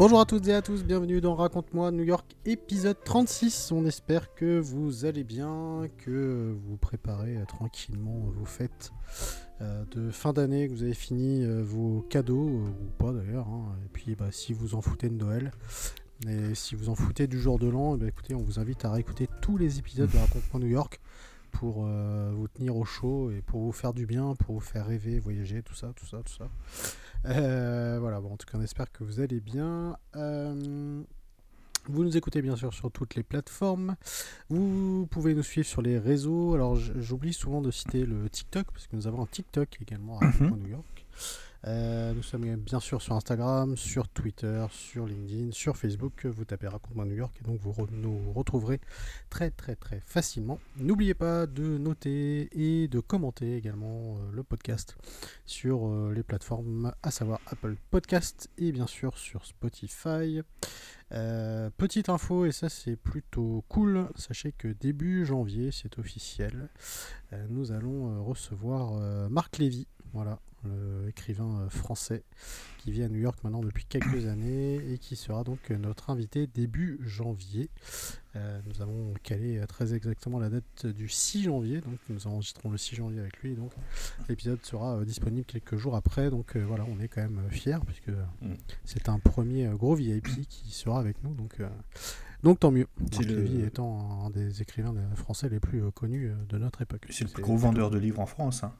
[0.00, 3.70] Bonjour à toutes et à tous, bienvenue dans Raconte-moi New York épisode 36.
[3.70, 8.92] On espère que vous allez bien, que vous préparez euh, tranquillement vos fêtes
[9.60, 13.46] euh, de fin d'année, que vous avez fini euh, vos cadeaux, ou pas d'ailleurs.
[13.48, 13.76] Hein.
[13.84, 15.52] Et puis bah, si vous en foutez de Noël,
[16.26, 18.86] et si vous en foutez du jour de l'an, eh ben, écoutez, on vous invite
[18.86, 20.98] à réécouter tous les épisodes de Raconte-moi New York
[21.52, 25.18] pour vous tenir au chaud et pour vous faire du bien, pour vous faire rêver,
[25.18, 26.48] voyager, tout ça, tout ça, tout ça.
[27.26, 29.96] Euh, voilà, bon, en tout cas, on espère que vous allez bien.
[30.16, 31.02] Euh,
[31.86, 33.96] vous nous écoutez bien sûr sur toutes les plateformes.
[34.48, 36.54] Vous pouvez nous suivre sur les réseaux.
[36.54, 40.26] Alors, j'oublie souvent de citer le TikTok, parce que nous avons un TikTok également à
[40.26, 40.56] mhm.
[40.56, 41.06] New York.
[41.66, 46.24] Euh, nous sommes bien sûr sur Instagram, sur Twitter, sur LinkedIn, sur Facebook.
[46.24, 48.80] Vous tapez Raconte-moi New York et donc vous nous retrouverez
[49.28, 50.58] très très très facilement.
[50.78, 54.96] N'oubliez pas de noter et de commenter également euh, le podcast
[55.44, 60.40] sur euh, les plateformes, à savoir Apple Podcast et bien sûr sur Spotify.
[61.76, 66.68] petite info, et ça c'est plutôt cool, sachez que début janvier, c'est officiel,
[67.48, 72.22] nous allons recevoir Marc Lévy, voilà, l'écrivain euh, français
[72.78, 76.46] qui vit à New York maintenant depuis quelques années et qui sera donc notre invité
[76.46, 77.70] début janvier.
[78.36, 82.78] Euh, nous avons calé très exactement la date du 6 janvier, donc nous enregistrons le
[82.78, 83.72] 6 janvier avec lui, donc
[84.28, 88.08] l'épisode sera euh, disponible quelques jours après, donc voilà, on est quand même fiers puisque
[88.08, 88.54] mm.
[88.84, 91.60] c'est un premier gros VIP qui sera avec nous, donc
[92.42, 92.86] donc tant mieux.
[92.98, 93.64] Marc le...
[93.66, 97.06] étant un des écrivains français les plus connus de notre époque.
[97.10, 98.64] C'est le plus gros vendeur de livres en France.
[98.64, 98.72] Hein.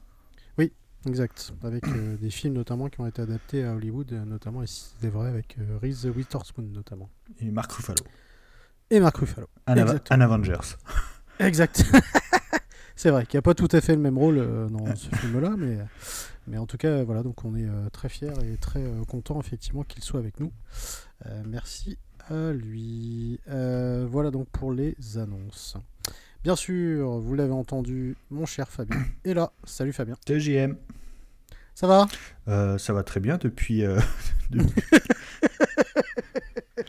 [1.07, 5.29] Exact, avec euh, des films notamment qui ont été adaptés à Hollywood, notamment, c'est vrai,
[5.29, 7.09] avec euh, Reese Witherspoon notamment.
[7.39, 8.03] Et Mark Ruffalo.
[8.91, 9.47] Et Mark Ruffalo.
[9.65, 10.75] Un, Avengers.
[11.39, 11.83] Exact.
[12.95, 15.09] c'est vrai qu'il n'y a pas tout à fait le même rôle euh, dans ce
[15.15, 15.79] film-là, mais,
[16.45, 20.03] mais en tout cas, voilà, donc on est très fiers et très contents effectivement qu'il
[20.03, 20.51] soit avec nous.
[21.47, 21.97] merci
[22.29, 23.39] à lui.
[23.47, 25.77] voilà donc pour les annonces.
[26.43, 29.51] Bien sûr, vous l'avez entendu, mon cher Fabien est là.
[29.63, 30.15] Salut Fabien.
[30.25, 30.75] TJM.
[31.75, 32.07] Ça va?
[32.47, 33.85] Euh, Ça va très bien depuis.
[33.85, 33.99] Euh,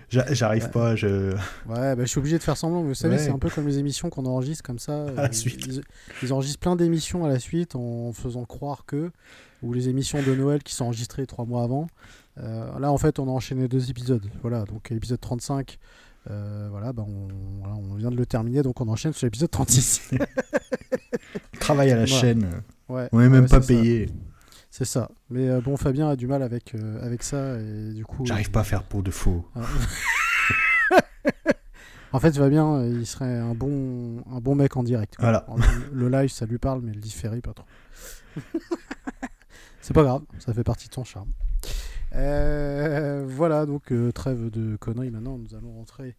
[0.08, 1.34] j'arrive pas, je.
[1.66, 2.82] Ouais, bah, je suis obligé de faire semblant.
[2.82, 5.04] Vous savez, c'est un peu comme les émissions qu'on enregistre comme ça.
[5.18, 5.82] À la suite.
[6.22, 9.10] Ils, enregistrent plein d'émissions à la suite en faisant croire que.
[9.62, 11.88] Ou les émissions de Noël qui sont enregistrées trois mois avant.
[12.38, 14.24] Euh, là, en fait, on a enchaîné deux épisodes.
[14.40, 15.78] Voilà, donc l'épisode 35
[16.30, 20.12] euh, voilà, bah on, vient de le terminer, donc on enchaîne sur l'épisode 36.
[21.60, 22.62] Travail à la chaîne.
[22.88, 24.08] on n'est même pas payé.
[24.70, 25.10] C'est ça.
[25.28, 28.24] Mais euh, bon, Fabien a du mal avec, euh, avec ça et du coup.
[28.24, 29.46] J'arrive pas à faire pour de faux.
[29.54, 29.60] Ah.
[32.12, 35.16] en fait, Fabien, il serait un bon, un bon mec en direct.
[35.18, 35.46] Voilà.
[35.92, 37.66] Le live, ça lui parle, mais le différé, pas trop.
[39.82, 41.32] C'est pas grave, ça fait partie de son charme.
[42.14, 46.16] Euh, voilà, donc euh, trêve de conneries maintenant, nous allons rentrer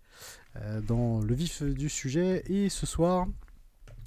[0.56, 2.44] euh, dans le vif du sujet.
[2.48, 3.28] Et ce soir,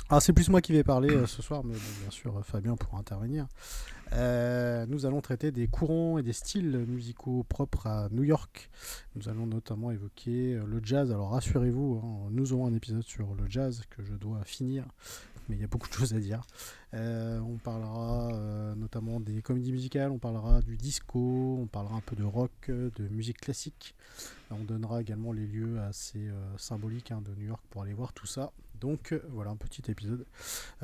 [0.08, 3.46] ah, c'est plus moi qui vais parler ce soir, mais bien sûr Fabien pourra intervenir.
[4.12, 8.70] nous allons traiter des courants et des styles musicaux propres à New York.
[9.14, 11.10] Nous allons notamment évoquer le jazz.
[11.10, 14.84] Alors rassurez-vous, hein, nous aurons un épisode sur le jazz que je dois finir
[15.48, 16.42] mais il y a beaucoup de choses à dire.
[16.94, 22.00] Euh, on parlera euh, notamment des comédies musicales, on parlera du disco, on parlera un
[22.00, 23.94] peu de rock, de musique classique.
[24.50, 28.12] On donnera également les lieux assez euh, symboliques hein, de New York pour aller voir
[28.12, 28.52] tout ça.
[28.80, 30.26] Donc voilà un petit épisode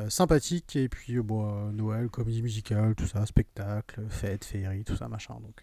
[0.08, 5.34] sympathique et puis bon, Noël, comédie musicale, tout ça, spectacle, fête, féerie, tout ça machin.
[5.34, 5.62] Donc,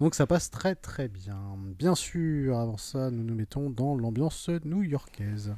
[0.00, 1.58] donc ça passe très très bien.
[1.78, 5.54] Bien sûr, avant ça, nous nous mettons dans l'ambiance new-yorkaise.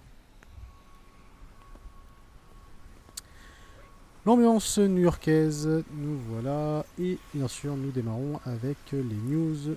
[4.25, 6.87] L'ambiance new-yorkaise, nous voilà.
[6.97, 9.75] Et bien sûr, nous démarrons avec les news.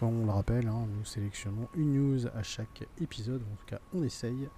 [0.00, 3.42] Comme on le rappelle, hein, nous sélectionnons une news à chaque épisode.
[3.42, 4.48] En tout cas, on essaye.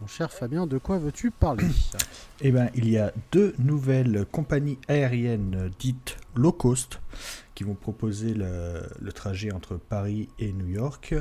[0.00, 1.66] Mon cher Fabien, de quoi veux-tu parler
[2.40, 7.00] Eh bien, il y a deux nouvelles compagnies aériennes dites low cost
[7.54, 11.14] qui vont proposer le, trajet entre Paris et New York.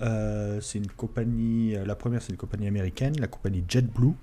[0.00, 4.14] Euh, c'est une compagnie, la première c'est une compagnie américaine, la compagnie JetBlue,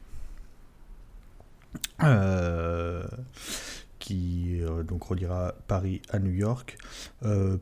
[4.00, 6.78] qui donc reliera Paris à New York.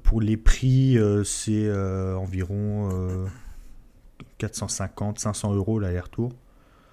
[0.03, 1.71] pour les prix, c'est
[2.15, 3.27] environ
[4.39, 6.31] 450-500 euros l'aller-retour.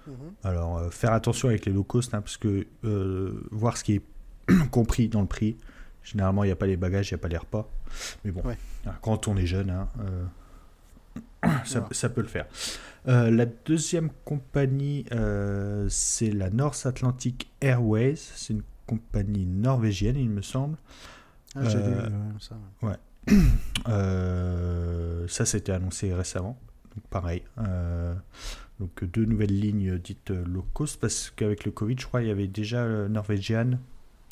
[0.07, 0.13] Mhm.
[0.43, 2.67] Alors, faire attention avec les low cost, hein, parce que
[3.51, 4.01] voir ce qui est
[4.71, 5.57] compris dans le prix,
[6.03, 7.69] généralement il n'y a pas les bagages, il n'y a pas les repas.
[8.23, 8.43] Mais bon,
[9.01, 9.89] quand on est jeune, hein,
[11.67, 12.45] ça, peut le faire.
[13.07, 18.15] Euh, la deuxième compagnie, euh, c'est la North Atlantic Airways.
[18.15, 20.77] C'est une compagnie norvégienne, il me semble.
[21.55, 22.09] Ah, j'ai euh,
[22.39, 22.57] ça.
[22.81, 22.97] Ouais.
[25.27, 26.57] ça, c'était annoncé récemment.
[26.95, 27.43] Donc, pareil.
[28.79, 32.31] donc, deux nouvelles lignes dites low cost, parce qu'avec le Covid, je crois, il y
[32.31, 33.79] avait déjà Norwegian,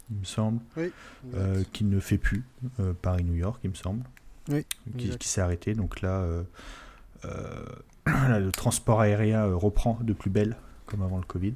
[0.10, 0.60] il me semble,
[1.72, 2.44] qui ne fait plus
[3.02, 4.04] Paris-New York, il me semble.
[4.50, 4.66] Oui,
[4.98, 5.74] qui, qui s'est arrêté.
[5.74, 6.44] Donc là, euh,
[8.40, 11.54] le transport aérien euh, reprend de plus belle, comme avant le Covid.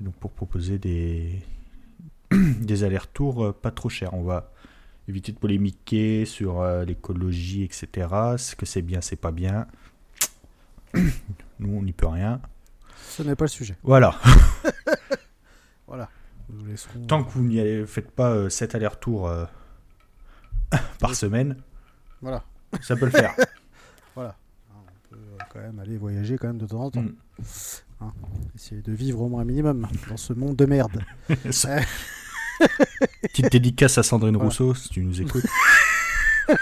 [0.00, 1.42] donc pour proposer des,
[2.30, 4.50] des allers-retours euh, pas trop chers, on va
[5.06, 8.08] éviter de polémiquer sur l'écologie, etc.
[8.38, 9.66] Ce que c'est bien, c'est pas bien.
[10.94, 12.40] Nous, on n'y peut rien.
[13.10, 13.76] Ce n'est pas le sujet.
[13.82, 14.18] Voilà.
[15.86, 16.08] voilà.
[17.06, 19.30] Tant que vous n'y faites pas 7 allers-retours
[20.98, 21.58] par semaine,
[22.22, 22.42] voilà.
[22.80, 23.34] ça peut le faire.
[25.54, 27.02] quand même aller voyager quand même de temps en temps.
[27.02, 27.14] Mm.
[28.00, 28.12] Hein,
[28.56, 31.00] essayer de vivre au moins un minimum dans ce monde de merde.
[33.22, 35.46] Petite dédicace à Sandrine Rousseau si tu nous écoutes.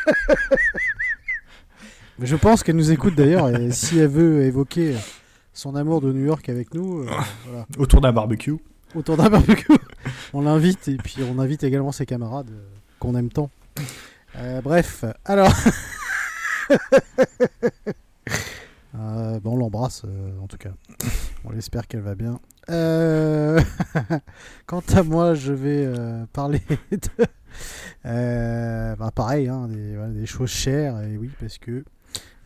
[2.19, 4.95] Je pense qu'elle nous écoute d'ailleurs et si elle veut évoquer
[5.55, 7.09] son amour de New York avec nous, euh,
[7.79, 8.57] autour d'un barbecue.
[8.95, 9.73] Autour d'un barbecue,
[10.35, 12.63] on l'invite et puis on invite également ses camarades euh,
[12.99, 13.51] qu'on aime tant.
[14.37, 15.53] Euh, bref, alors.
[18.95, 20.73] Euh, bon, on l'embrasse euh, en tout cas.
[21.45, 22.39] On espère qu'elle va bien.
[22.71, 23.61] Euh,
[24.67, 25.93] quant à moi, je vais
[26.33, 26.63] parler
[26.93, 28.95] de.
[28.97, 31.85] Bah, pareil, hein, des, choses chères, et oui, parce que.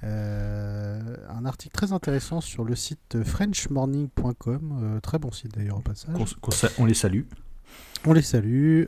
[0.03, 6.37] un article très intéressant sur le site frenchmorning.com, très bon site d'ailleurs au passage.
[6.79, 7.25] on les salue.
[8.05, 8.85] On les salue.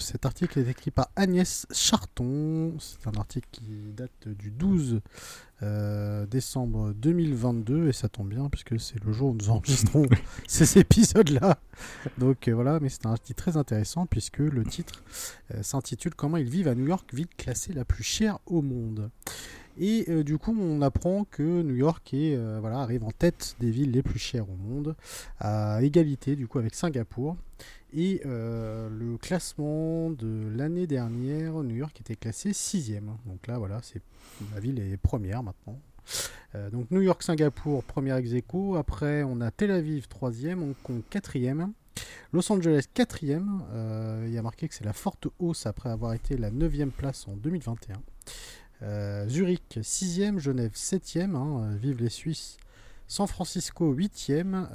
[0.00, 2.74] cet article est écrit par Agnès Charton.
[2.80, 5.00] C'est un article qui date du 12
[5.62, 10.06] euh, décembre 2022 et ça tombe bien puisque c'est le jour où nous enregistrons
[10.48, 11.58] ces épisodes-là.
[12.16, 15.04] Donc euh, voilà, mais c'est un titre très intéressant puisque le titre
[15.54, 19.10] euh, s'intitule Comment ils vivent à New York, ville classée la plus chère au monde.
[19.82, 23.90] Et du coup, on apprend que New York est, voilà, arrive en tête des villes
[23.90, 24.94] les plus chères au monde,
[25.38, 27.36] à égalité du coup avec Singapour.
[27.94, 33.16] Et le classement de l'année dernière, New York était classé sixième.
[33.24, 34.02] Donc là, voilà, c'est
[34.54, 35.80] la ville est première maintenant.
[36.54, 38.30] Euh, donc New York, Singapour, première ex.
[38.76, 40.62] Après, on a Tel Aviv, troisième.
[40.62, 41.72] Hong Kong, quatrième.
[42.32, 43.62] Los Angeles, quatrième.
[43.72, 46.90] Euh, il y a marqué que c'est la forte hausse après avoir été la neuvième
[46.90, 47.96] place en 2021.
[48.82, 50.38] Euh, Zurich, sixième.
[50.38, 51.34] Genève, septième.
[51.34, 52.56] Hein, vive les Suisses.
[53.06, 54.68] San Francisco, huitième.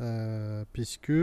[0.74, 1.14] puisque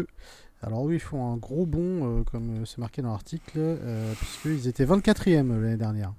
[0.62, 3.76] alors oui, ils font un gros bond, comme c'est marqué dans l'article,
[4.17, 6.14] puisqu'ils étaient 24e l'année dernière.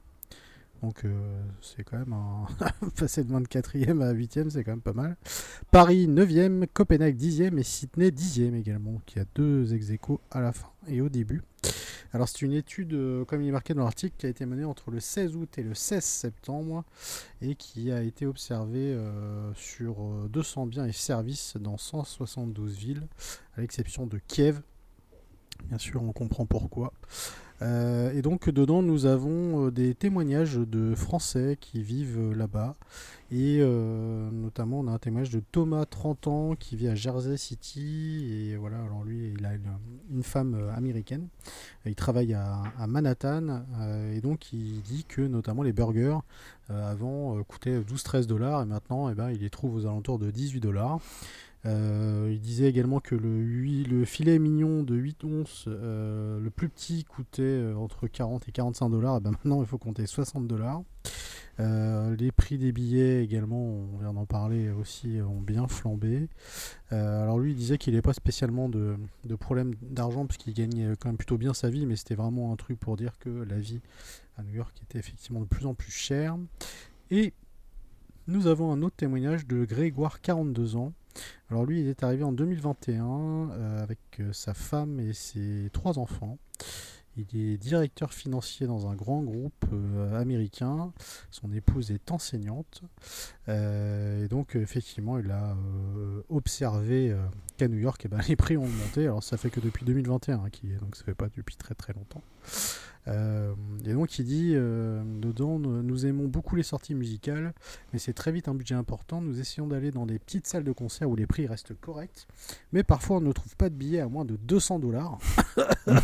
[0.84, 2.46] Donc euh, c'est quand même un...
[2.98, 5.16] passer de 24e à 8e, c'est quand même pas mal.
[5.72, 9.92] Paris 9e, Copenhague 10e et Sydney 10e également, qui a deux ex
[10.30, 11.42] à la fin et au début.
[12.12, 14.66] Alors c'est une étude, euh, comme il est marqué dans l'article, qui a été menée
[14.66, 16.84] entre le 16 août et le 16 septembre
[17.42, 19.96] et qui a été observée euh, sur
[20.28, 23.08] 200 biens et services dans 172 villes,
[23.56, 24.62] à l'exception de Kiev.
[25.70, 26.92] Bien sûr, on comprend pourquoi.
[27.62, 32.76] Euh, et donc dedans nous avons euh, des témoignages de Français qui vivent euh, là-bas.
[33.32, 33.64] Et
[34.32, 38.28] notamment on a un témoignage de Thomas, 30 ans, qui vit à Jersey City.
[38.32, 39.54] Et voilà, alors lui il a
[40.12, 41.30] une, femme américaine.
[41.88, 43.64] Il travaille à, Manhattan.
[44.14, 46.20] et donc il dit que notamment les burgers
[46.70, 48.62] avant coûtaient 12-13 dollars.
[48.62, 51.00] Et maintenant eh ben, il les trouve aux alentours de 18 dollars.
[51.66, 57.06] Euh, il disait également que le, filet mignon de 8 onces, euh, le plus petit,
[57.06, 59.22] coûtait euh, entre 40 et 45 dollars.
[59.22, 60.84] Ben maintenant, il faut compter 60 dollars.
[61.60, 66.28] les prix des billets également, on vient d'en parler aussi, ont bien flambé.
[66.90, 70.96] alors lui, il disait qu'il n'avait pas spécialement de, de problème d'argent parce qu'il gagnait
[71.00, 73.58] quand même plutôt bien sa vie, mais c'était vraiment un truc pour dire que la
[73.58, 73.82] vie
[74.38, 76.38] à New York était effectivement de plus en plus chère.
[77.12, 77.34] Et
[78.28, 80.94] nous avons un autre témoignage de Grégoire, 42 ans,
[81.50, 86.00] alors lui, il est arrivé en 2021 euh, avec euh, sa femme et ses trois
[86.00, 86.40] enfants.
[87.16, 90.92] Il est directeur financier dans un grand groupe euh, américain.
[91.30, 92.82] Son épouse est enseignante.
[93.48, 95.56] Et donc, effectivement, il a
[96.30, 97.16] observé
[97.58, 99.04] qu'à New York, eh ben, les prix ont augmenté.
[99.04, 101.94] Alors, ça fait que depuis 2021, hein, qui, donc ça fait pas depuis très très
[101.94, 102.24] longtemps.
[103.08, 107.54] Et donc, il dit dedans Nous aimons beaucoup les sorties musicales,
[107.92, 109.22] mais c'est très vite un budget important.
[109.22, 112.28] Nous essayons d'aller dans des petites salles de concert où les prix restent corrects,
[112.72, 115.18] mais parfois on ne trouve pas de billets à moins de 200 dollars.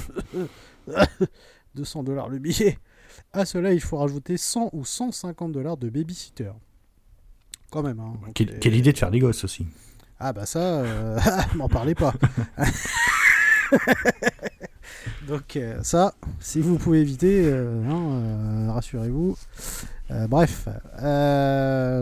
[1.76, 2.78] 200 dollars le billet.
[3.34, 6.52] À cela, il faut rajouter 100 ou 150 dollars de babysitter.
[7.72, 8.00] Quand même.
[8.00, 8.14] Hein.
[8.34, 9.68] Quelle, idée de faire des gosses aussi.
[10.20, 11.20] Ah bah ça, euh...
[11.56, 12.14] m'en parlez pas.
[15.28, 19.38] Donc euh, ça, si vous pouvez éviter, euh, hein, euh, rassurez-vous.
[20.28, 20.68] bref,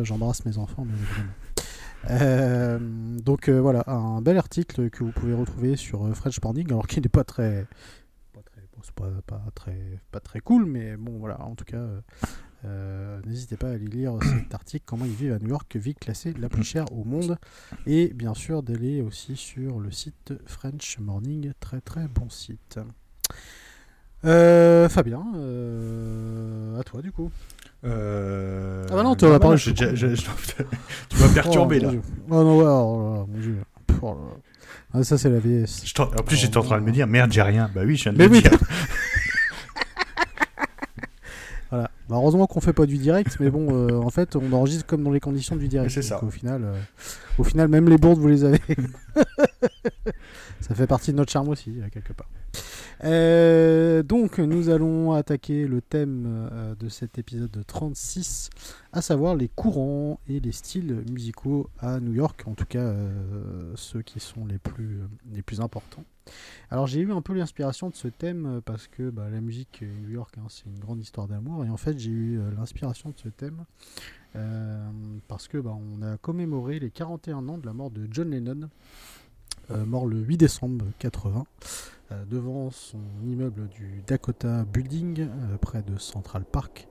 [0.04, 0.88] j'embrasse mes enfants,
[2.10, 6.40] donc voilà, un bel article que vous pouvez retrouver sur French
[6.70, 7.66] alors qu'il n'est pas très,
[8.96, 11.84] pas, très, pas très cool, mais bon, voilà, en tout cas,
[12.66, 15.76] euh, euh, n'hésitez pas à aller lire cet article, comment ils vivent à New York,
[15.76, 17.38] ville classée la plus chère au monde,
[17.86, 22.80] et bien sûr d'aller aussi sur le site French Morning, très très bon site.
[24.26, 25.24] Euh, Fabien,
[26.80, 27.32] à toi du coup.
[27.84, 27.88] Ah
[28.90, 29.58] bah non, tu vas parler.
[29.60, 29.74] tu
[31.20, 31.92] m'as perturbé là.
[32.30, 33.58] Oh non, oh mon dieu.
[34.02, 34.18] Oh
[34.94, 35.84] ah, ça, c'est la VS.
[36.00, 37.70] En plus, j'étais en train de me dire, merde, j'ai rien.
[37.74, 38.52] Bah oui, je viens de le dire.
[41.70, 41.92] voilà.
[42.10, 45.04] Bah, heureusement qu'on fait pas du direct, mais bon, euh, en fait, on enregistre comme
[45.04, 45.92] dans les conditions du direct.
[45.92, 46.24] C'est ça.
[46.24, 46.80] Au final, euh,
[47.38, 48.62] au final, même les bourdes, vous les avez.
[50.62, 52.30] ça fait partie de notre charme aussi, quelque part.
[53.04, 58.50] Euh, donc nous allons attaquer le thème euh, de cet épisode 36,
[58.92, 63.72] à savoir les courants et les styles musicaux à New York, en tout cas euh,
[63.76, 65.02] ceux qui sont les plus,
[65.32, 66.04] les plus importants.
[66.72, 70.10] Alors j'ai eu un peu l'inspiration de ce thème parce que bah, la musique New
[70.10, 73.30] York hein, c'est une grande histoire d'amour et en fait j'ai eu l'inspiration de ce
[73.30, 73.64] thème
[75.30, 78.70] parce que bah, on a commémoré les 41 ans de la mort de John Lennon,
[79.70, 81.46] mort le 8 décembre 80.
[82.12, 86.88] Euh, devant son immeuble du Dakota Building, euh, près de Central Park.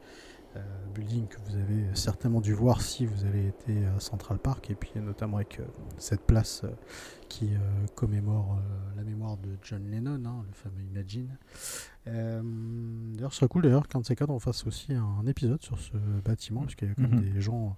[0.56, 0.60] Euh,
[0.94, 4.74] building que vous avez certainement dû voir si vous avez été à Central Park, et
[4.74, 5.60] puis notamment avec
[5.98, 6.64] cette place
[7.28, 7.50] qui
[7.94, 8.58] commémore
[8.96, 11.28] la mémoire de John Lennon, hein, le fameux Imagine.
[12.06, 15.78] d'ailleurs, ce serait cool d'ailleurs qu'un de ces quatre on fasse aussi un épisode sur
[15.78, 15.92] ce
[16.24, 17.34] bâtiment, parce qu'il y a quand même mhm.
[17.34, 17.76] des gens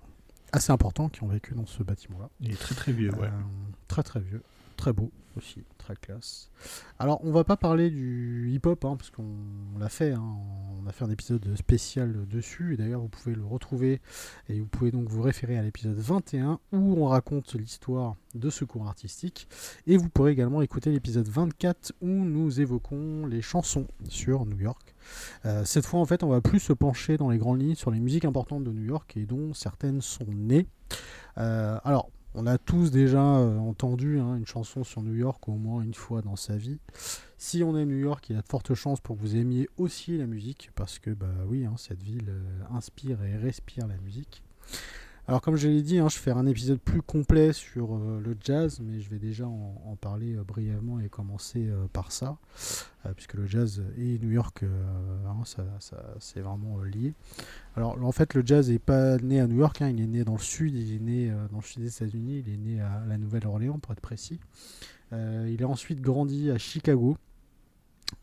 [0.53, 2.31] assez importants qui ont vécu dans ce bâtiment-là.
[2.39, 3.31] Il est très très vieux, ouais.
[3.89, 4.45] très très vieux,
[4.77, 5.11] très beau
[5.79, 6.51] très classe.
[6.99, 9.25] Alors, on va pas parler du hip-hop, hein, parce qu'on
[9.79, 10.37] l'a fait, hein.
[10.83, 14.01] on a fait un épisode spécial dessus, et d'ailleurs, vous pouvez le retrouver,
[14.49, 18.65] et vous pouvez donc vous référer à l'épisode 21, où on raconte l'histoire de ce
[18.65, 19.49] cours artistique,
[19.87, 24.95] et vous pourrez également écouter l'épisode 24, où nous évoquons les chansons sur New York.
[25.47, 27.91] Euh, cette fois, en fait, on va plus se pencher dans les grandes lignes sur
[27.91, 30.67] les musiques importantes de New York, et dont certaines sont nées.
[31.39, 35.57] Euh, alors, on a tous déjà euh, entendu hein, une chanson sur New York au
[35.57, 36.79] moins une fois dans sa vie.
[37.37, 39.69] Si on aime New York, il y a de fortes chances pour que vous aimiez
[39.77, 43.97] aussi la musique, parce que bah oui, hein, cette ville euh, inspire et respire la
[43.97, 44.45] musique.
[45.29, 48.19] Alors comme je l'ai dit, hein, je vais faire un épisode plus complet sur euh,
[48.25, 52.39] le jazz, mais je vais déjà en, parler euh, brièvement et commencer euh, par ça,
[53.15, 55.65] puisque le jazz et New York, hein, ça,
[56.19, 57.13] c'est vraiment lié.
[57.77, 60.25] Alors en fait, le jazz n'est pas né à New York, hein, il est né
[60.25, 63.03] dans le sud, il est né dans le sud des États-Unis, il est né à
[63.07, 64.41] la Nouvelle-Orléans pour être précis.
[65.13, 67.19] il a ensuite grandi à Chicago,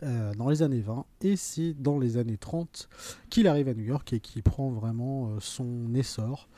[0.02, 2.90] dans les années 20 et c'est dans les années 30
[3.30, 6.50] qu'il arrive à New York et qu'il prend vraiment son essor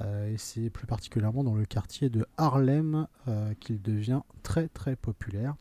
[0.00, 3.06] et c'est plus particulièrement dans le quartier de Harlem
[3.60, 5.54] qu'il devient très très populaire.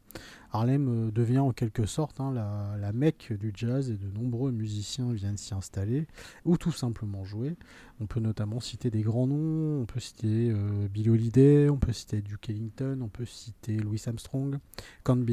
[0.51, 5.11] Harlem devient en quelque sorte hein, la, la, mecque du jazz et de nombreux musiciens
[5.11, 6.05] viennent s'y installer
[6.45, 7.55] ou tout simplement jouer.
[7.99, 11.93] On peut notamment citer des grands noms, on peut citer euh, Bill Holiday, on peut
[11.93, 14.59] citer Duke Ellington, on peut citer Louis Armstrong,
[15.03, 15.25] Count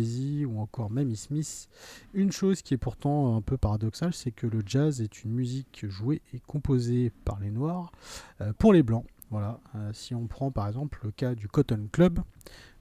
[0.47, 1.69] ou encore Mamie Smith.
[2.15, 5.85] Une chose qui est pourtant un peu paradoxale, c'est que le jazz est une musique
[5.89, 7.93] jouée et composée par les Noirs
[8.41, 8.83] euh, pour les.
[9.31, 9.61] Voilà.
[9.77, 12.21] Euh, si on prend par exemple le cas du Cotton Club,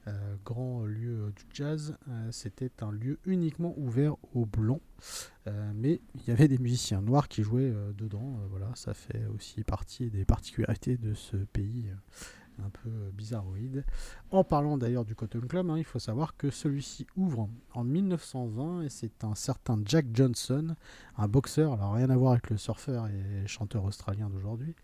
[0.08, 4.82] euh, grand lieu du jazz, euh, c'était un lieu uniquement ouvert aux blancs,
[5.74, 8.40] mais il y avait des musiciens noirs qui jouaient dedans.
[8.52, 11.90] voilà, ça fait aussi partie des particularités de ce pays
[12.66, 13.86] un peu bizarroïde.
[14.32, 18.84] En parlant d'ailleurs du Cotton Club, hein, il faut savoir que celui-ci ouvre en 1920
[18.84, 20.76] et c'est un certain Jack Johnson,
[21.18, 24.76] un boxeur, alors rien à voir avec le surfeur et chanteur australien d'aujourd'hui,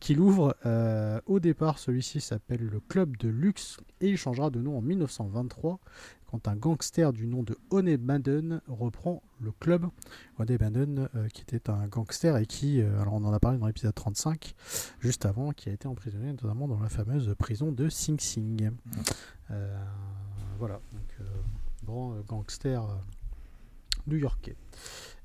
[0.00, 0.56] qui l'ouvre.
[0.66, 4.82] Euh, au départ, celui-ci s'appelle le Club de Luxe et il changera de nom en
[4.82, 5.80] 1923
[6.34, 9.86] quand un gangster du nom de Honey Madden reprend le club.
[10.38, 13.94] Honey Madden, qui était un gangster et qui, alors on en a parlé dans l'épisode
[13.94, 14.54] 35,
[14.98, 18.72] juste avant, qui a été emprisonné notamment dans la fameuse prison de Sing Sing.
[20.58, 21.28] voilà, donc
[21.84, 22.82] grand gangster
[24.06, 24.56] new-yorkais.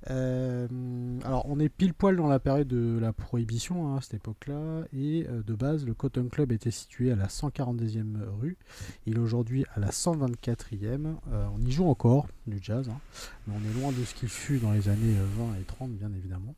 [0.10, 0.68] Euh,
[1.26, 4.86] alors, on est pile poil dans la période de la prohibition hein, à cette époque-là,
[4.94, 8.58] et euh, de base, le Cotton Club était situé à la 142e rue.
[9.06, 11.16] Il est aujourd'hui à la 124e.
[11.32, 13.00] Euh, on y joue encore du jazz, hein,
[13.48, 16.12] mais on est loin de ce qu'il fut dans les années 20 et 30, bien
[16.14, 16.56] évidemment.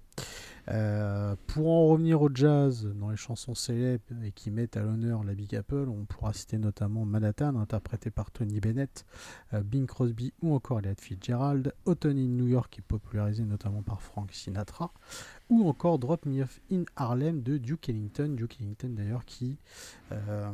[0.70, 5.24] Euh, pour en revenir au jazz, dans les chansons célèbres et qui mettent à l'honneur
[5.24, 9.06] la Big Apple, on pourra citer notamment Manhattan, interprété par Tony Bennett,
[9.54, 13.82] euh, Bing Crosby ou encore Elliot Fitzgerald, Autumn in New York, qui est popularisé notamment
[13.82, 14.92] par Frank Sinatra,
[15.50, 18.30] ou encore Drop Me Off in Harlem de Duke Ellington.
[18.36, 19.58] Duke Ellington d'ailleurs qui
[20.12, 20.52] euh,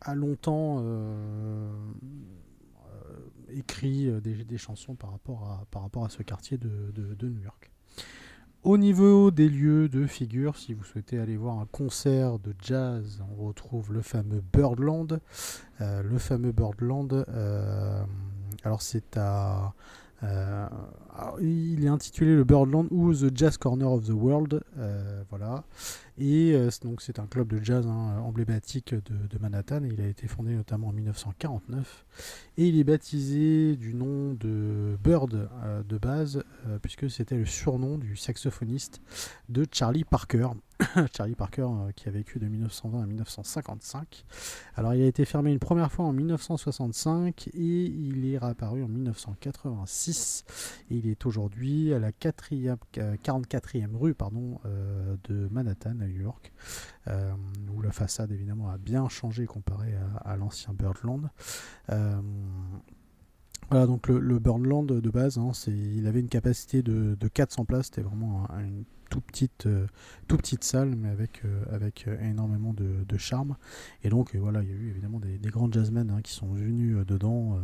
[0.00, 0.84] a longtemps
[3.50, 7.72] écrit des, chansons par rapport à ce quartier de New York.
[8.64, 13.20] Au niveau des lieux de figure, si vous souhaitez aller voir un concert de jazz,
[13.36, 15.18] on retrouve le fameux Birdland.
[15.80, 18.04] Euh, le fameux Birdland, euh,
[18.62, 19.74] alors c'est à
[20.22, 20.68] euh,
[21.40, 24.62] il est intitulé le Birdland ou The Jazz Corner of the World.
[24.78, 25.64] Euh, voilà.
[26.18, 29.80] Et euh, donc c'est un club de jazz hein, emblématique de, Manhattan.
[29.84, 32.06] il a été fondé notamment en 1949.
[32.58, 35.48] Et il est baptisé du nom de Bird
[35.88, 36.44] de base,
[36.82, 39.00] puisque c'était le surnom du saxophoniste
[39.48, 40.48] de Charlie Parker.
[41.16, 44.24] Charlie Parker euh, qui a vécu de 1920 à 1955.
[44.76, 48.88] Alors il a été fermé une première fois en 1965 et il est réapparu en
[48.88, 50.44] 1986
[50.90, 56.20] et il est aujourd'hui à la 44e euh, rue pardon, euh, de Manhattan à New
[56.20, 56.52] York
[57.74, 59.94] où la façade évidemment a bien changé comparé
[60.24, 61.30] à, l'ancien Birdland.
[63.70, 68.02] Voilà, donc le, Birdland de base, hein, il avait une capacité de, 400 places, c'était
[68.02, 68.84] vraiment une
[69.66, 69.86] euh,
[70.28, 73.56] tout petite salle, mais avec, euh, avec euh, énormément de, charme.
[74.02, 76.96] Et donc voilà, il y a eu évidemment des, grands jazzmen hein, qui sont venus
[77.06, 77.58] dedans.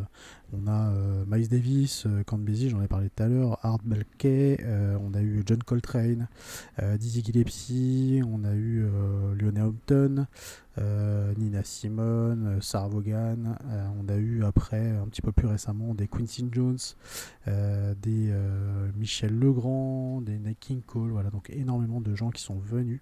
[0.52, 0.92] on a
[1.26, 4.58] Miles Davis, Count Basie, j'en ai parlé tout à l'heure, Art Belkey,
[5.00, 6.28] on a eu John Coltrane,
[6.98, 8.86] Dizzy Gillespie, on a eu
[9.40, 10.26] Lionel Hampton.
[11.36, 13.56] Nina Simone, Sarah Vaughan,
[14.00, 16.78] on a eu après, un petit peu plus récemment, des Quincy Jones,
[17.46, 18.32] des
[18.96, 23.00] Michel Legrand, des Nat King Cole, voilà, donc énormément de gens qui sont venus.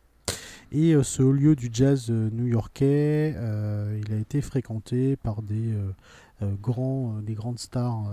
[0.72, 5.42] Et euh, ce haut lieu du jazz euh, new-yorkais, euh, il a été fréquenté par
[5.42, 5.74] des
[6.42, 8.12] grands, des grandes stars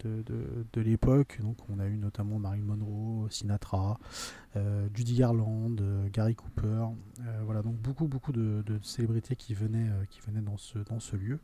[0.00, 1.38] de, l'époque.
[1.42, 3.98] Donc on a eu notamment Marilyn Monroe, Sinatra,
[4.94, 5.76] Judy Garland,
[6.12, 6.86] Gary Cooper.
[7.44, 9.90] voilà, donc beaucoup beaucoup de, célébrités qui venaient,
[10.46, 11.38] dans ce lieu.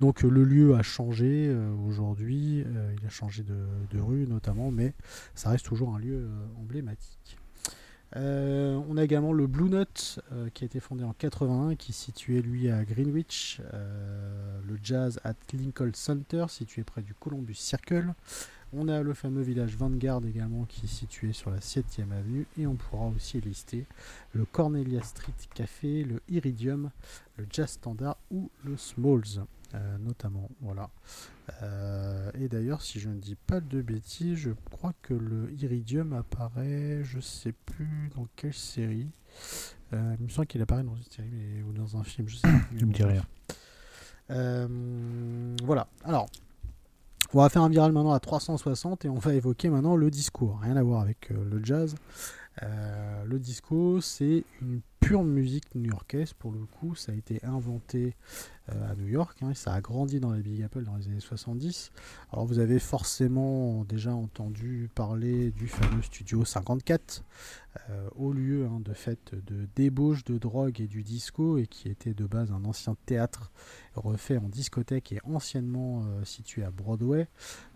[0.00, 1.54] Donc le lieu a changé
[1.86, 2.64] aujourd'hui,
[2.98, 4.94] il a changé de, rue notamment, mais
[5.34, 6.28] ça reste toujours un lieu
[6.58, 7.38] emblématique.
[8.16, 11.90] Euh, on a également le Blue Note euh, qui a été fondé en 81, qui
[11.90, 13.60] est situé lui à Greenwich.
[13.72, 18.14] Euh, le Jazz at Lincoln Center, situé près du Columbus Circle.
[18.72, 22.46] On a le fameux village Vanguard également qui est situé sur la 7e avenue.
[22.58, 23.86] Et on pourra aussi lister
[24.32, 26.90] le Cornelia Street Café, le Iridium,
[27.36, 29.44] le Jazz Standard ou le Smalls.
[29.74, 30.48] Euh, notamment.
[30.60, 30.90] Voilà.
[31.62, 36.12] Euh, et d'ailleurs, si je ne dis pas de bêtises, je crois que le Iridium
[36.12, 39.10] apparaît, je sais plus dans quelle série.
[39.92, 42.48] Euh, il me semble qu'il apparaît dans une série ou dans un film, je sais
[42.72, 43.24] me dis rien.
[45.64, 45.88] voilà.
[46.04, 46.26] Alors,
[47.32, 50.60] on va faire un viral maintenant à 360 et on va évoquer maintenant le discours.
[50.60, 51.96] Rien à voir avec le jazz.
[52.62, 56.94] le disco, c'est une pure musique new-yorkaise pour le coup.
[56.94, 58.14] Ça a été inventé
[58.72, 59.36] euh, à New York.
[59.42, 61.92] Hein, ça a grandi dans les Big Apple dans les années 70.
[62.32, 67.22] Alors vous avez forcément déjà entendu parler du fameux studio 54,
[67.90, 71.90] euh, au lieu hein, de fait de débauche de drogue et du disco, et qui
[71.90, 73.52] était de base un ancien théâtre
[73.96, 77.28] refait en discothèque et anciennement euh, situé à Broadway.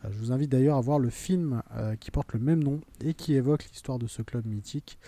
[0.09, 1.63] je vous invite d'ailleurs à voir le film
[2.01, 4.99] qui porte le même nom et qui évoque l'histoire de ce club mythique,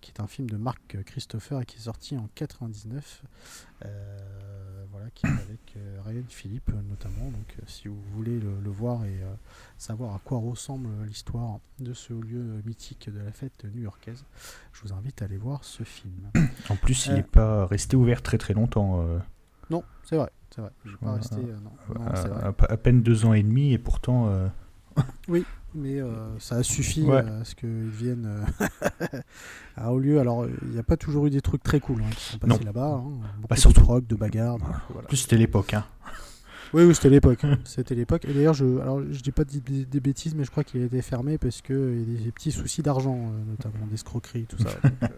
[0.00, 3.22] qui est un film de Mark Christopher et qui est sorti en 99
[4.92, 7.30] voilà, qui est avec euh, Ryan Philippe euh, notamment.
[7.30, 9.20] Donc euh, si vous voulez le, voir et
[9.76, 14.24] savoir à quoi ressemble l'histoire de ce lieu mythique de la fête new-yorkaise,
[14.72, 16.30] je vous invite à aller voir ce film.
[16.68, 19.04] En plus, il n'est pas resté ouvert très très longtemps.
[19.68, 20.30] Non, c'est vrai.
[20.54, 20.70] C'est vrai.
[21.00, 21.36] Pas resté,
[22.68, 24.32] à, peine deux ans et demi et pourtant.
[25.28, 29.18] oui, mais euh, ça a suffi euh, à ce qu'ils viennent euh,
[29.76, 30.20] à lieu.
[30.20, 32.64] Alors, il n'y a pas toujours eu des trucs très cool hein, qui sont passés
[32.64, 33.02] là-bas.
[33.04, 33.10] Hein.
[33.48, 33.80] Bah, surtout...
[33.80, 34.56] de rock, de bagarres.
[34.94, 35.74] En plus, c'était l'époque.
[35.74, 35.84] Hein.
[36.74, 37.42] Oui, oui, c'était l'époque.
[37.64, 38.24] C'était l'époque.
[38.24, 40.86] Et d'ailleurs, je, alors, je dis pas des, des bêtises, mais je crois qu'il a
[40.86, 44.70] été fermé parce qu'il y a des petits soucis d'argent, notamment d'escroquerie, tout ça.
[44.82, 45.10] Donc,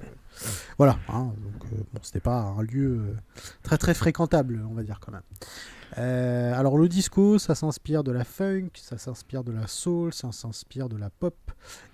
[0.78, 0.98] voilà.
[1.10, 1.32] hein.
[1.44, 3.14] donc, bon, c'était pas un lieu
[3.62, 5.22] très très fréquentable, on va dire quand même.
[5.98, 10.32] Euh, alors le disco, ça s'inspire de la funk, ça s'inspire de la soul, ça
[10.32, 11.36] s'inspire de la pop,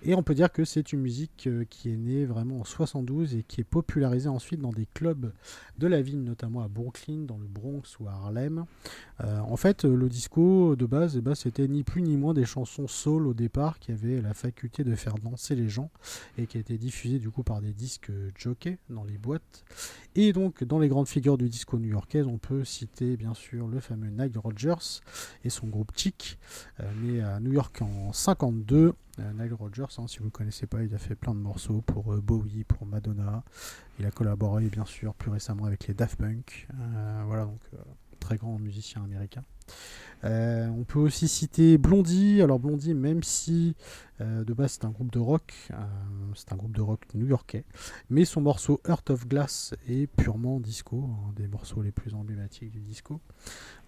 [0.03, 3.35] et on peut dire que c'est une musique euh, qui est née vraiment en 72
[3.35, 5.31] et qui est popularisée ensuite dans des clubs
[5.77, 8.65] de la ville, notamment à Brooklyn, dans le Bronx ou à Harlem.
[9.23, 12.45] Euh, en fait, le disco de base, eh ben, c'était ni plus ni moins des
[12.45, 15.91] chansons soul au départ qui avaient la faculté de faire danser les gens
[16.37, 19.63] et qui étaient diffusées du coup par des disques jockey dans les boîtes.
[20.15, 23.79] Et donc, dans les grandes figures du disco new-yorkais, on peut citer bien sûr le
[23.95, 25.01] Nile Rodgers
[25.43, 26.39] et son groupe Chic,
[26.79, 28.93] euh, né à New York en 52.
[29.19, 31.81] Euh, Nile Rodgers, hein, si vous ne connaissez pas, il a fait plein de morceaux
[31.85, 33.43] pour euh, Bowie, pour Madonna.
[33.99, 36.67] Il a collaboré bien sûr plus récemment avec les Daft Punk.
[37.27, 37.59] Voilà, donc
[38.21, 39.43] très grand musicien américain.
[40.23, 42.41] Euh, on peut aussi citer Blondie.
[42.41, 43.75] Alors Blondie, même si
[44.21, 45.75] euh, de base c'est un groupe de rock, euh,
[46.35, 47.65] c'est un groupe de rock new-yorkais,
[48.09, 52.71] mais son morceau Heart of Glass est purement disco, un des morceaux les plus emblématiques
[52.71, 53.19] du disco.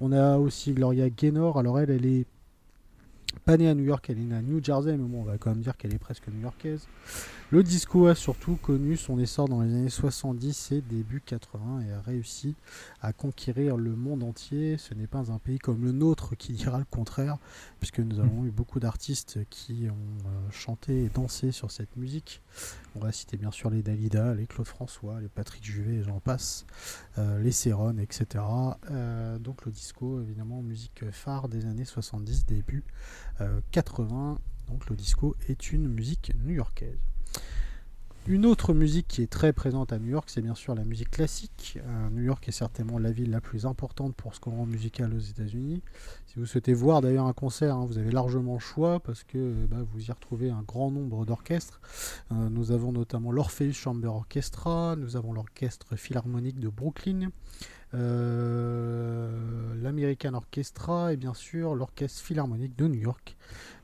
[0.01, 1.59] On a aussi Gloria Gaynor.
[1.59, 2.25] Alors elle, elle est
[3.45, 5.37] pas née à New York, elle est née à New Jersey, mais bon, on va
[5.37, 6.87] quand même dire qu'elle est presque new-yorkaise.
[7.53, 11.91] Le disco a surtout connu son essor dans les années 70 et début 80 et
[11.91, 12.55] a réussi
[12.99, 14.79] à conquérir le monde entier.
[14.79, 17.37] Ce n'est pas un pays comme le nôtre qui dira le contraire,
[17.79, 22.41] puisque nous avons eu beaucoup d'artistes qui ont euh, chanté et dansé sur cette musique.
[22.95, 26.19] On va citer bien sûr les Dalida, les Claude François, les Patrick Juvet, et j'en
[26.19, 26.65] passe,
[27.19, 28.43] euh, les Céron, etc.
[28.89, 32.83] Euh, donc le disco, évidemment, musique phare des années 70, début
[33.41, 34.39] euh, 80.
[34.69, 37.12] Donc le disco est une musique new-yorkaise.
[38.25, 41.11] Une autre musique qui est très présente à New York, c'est bien sûr la musique
[41.11, 41.77] classique.
[41.85, 45.19] Euh, New York est certainement la ville la plus importante pour ce courant musical aux
[45.19, 45.81] États-Unis.
[46.27, 49.37] Si vous souhaitez voir d'ailleurs un concert, hein, vous avez largement le choix parce que
[49.37, 51.81] euh, bah, vous y retrouvez un grand nombre d'orchestres.
[52.31, 57.27] Euh, nous avons notamment l'Orpheus Chamber Orchestra, nous avons l'Orchestre Philharmonique de Brooklyn,
[59.83, 63.35] l'American Orchestra et bien sûr l'Orchestre Philharmonique de New York,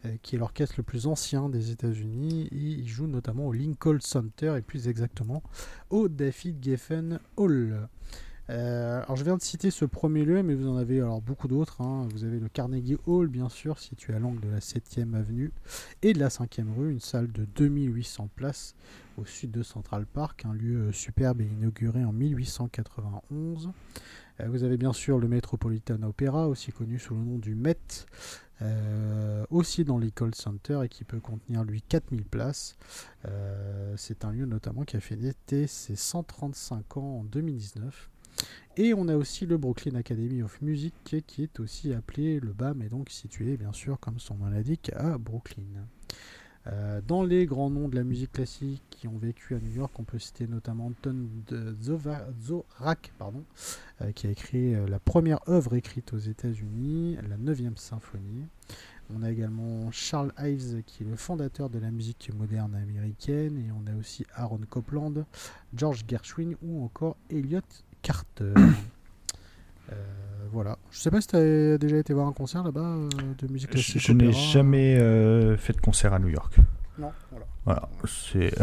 [0.06, 2.48] euh, qui est l'orchestre le plus ancien des États-Unis.
[2.52, 5.44] Il joue notamment au Lincoln Center et plus exactement
[5.90, 7.88] au David Geffen Hall.
[8.50, 11.48] Euh, alors je viens de citer ce premier lieu, mais vous en avez alors beaucoup
[11.48, 11.82] d'autres.
[11.82, 12.08] hein.
[12.12, 15.52] Vous avez le Carnegie Hall, bien sûr, situé à l'angle de la 7e avenue
[16.02, 18.74] et de la 5e rue, une salle de 2800 places
[19.18, 23.70] au sud de Central Park, un lieu euh, superbe et inauguré en 1891.
[24.40, 27.78] Euh, vous avez bien sûr le Metropolitan Opera, aussi connu sous le nom du Met,
[29.52, 32.76] aussi dans l'Ecole Center et qui peut contenir lui 4000 places.
[33.96, 38.10] C'est un lieu notamment qui a fêté ses 135 ans en 2019.
[38.78, 40.94] Et on a aussi le Brooklyn Academy of Music
[41.28, 44.92] qui est aussi appelé le BAM et donc situé bien sûr comme son nom l'indique
[44.96, 45.64] à Brooklyn.
[46.68, 49.98] Euh, dans les grands noms de la musique classique qui ont vécu à New York,
[49.98, 51.28] on peut citer notamment Anton
[51.82, 53.12] Zorak,
[54.02, 58.46] euh, qui a écrit euh, la première œuvre écrite aux États-Unis, la 9e symphonie.
[59.12, 63.72] On a également Charles Ives, qui est le fondateur de la musique moderne américaine, et
[63.72, 65.26] on a aussi Aaron Copland,
[65.74, 67.62] George Gershwin ou encore Elliot
[68.02, 68.54] Carter.
[69.92, 69.96] Euh,
[70.52, 70.78] voilà.
[70.92, 73.10] Je sais pas si tu as déjà été voir un concert là-bas euh,
[73.40, 74.00] de musique Je, classique.
[74.02, 74.40] je n'ai opéra.
[74.40, 76.58] jamais euh, fait de concert à New York.
[77.00, 77.46] Non, voilà.
[77.66, 78.54] Voilà, c'est.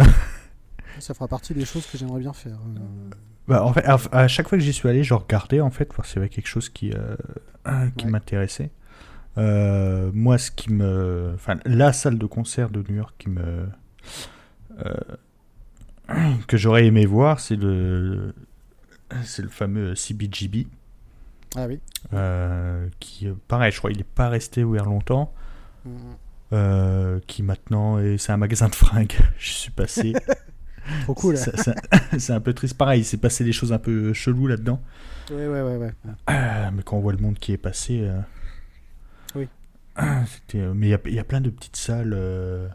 [1.01, 2.53] Ça fera partie des choses que j'aimerais bien faire.
[2.77, 3.11] euh.
[3.49, 5.93] Bah, en fait, à, à chaque fois que j'y suis allé, je regardais en fait,
[5.95, 7.17] voir s'il y avait quelque chose qui, euh,
[7.97, 8.11] qui Ouais.
[8.13, 8.71] m'intéressait.
[9.37, 11.33] Euh, moi, ce qui me.
[11.35, 13.69] Enfin, la salle de concert de New York qui me.
[14.85, 14.95] euh,
[16.47, 18.33] que j'aurais aimé voir, c'est le.
[19.25, 20.67] C'est le fameux CBGB.
[21.57, 21.81] Ah oui.
[22.13, 25.33] euh, qui, euh, pareil, je crois il n'est pas resté ouvert longtemps.
[25.85, 25.91] Mm.
[26.53, 28.19] euh, qui maintenant est.
[28.19, 29.15] C'est un magasin de fringues.
[29.39, 30.13] je suis passé.
[31.03, 31.37] Trop cool.
[31.37, 32.77] C'est un peu triste.
[32.77, 34.81] Pareil, il s'est passé des choses un peu cheloues là-dedans.
[35.31, 35.93] Ouais, ouais, ouais, ouais.
[36.27, 38.01] Ah, mais quand on voit le monde qui est passé.
[38.03, 38.21] euh,
[39.35, 39.49] Oui.
[40.27, 42.69] c'était, euh, mais il y a- il y, a plein de petites salles euh,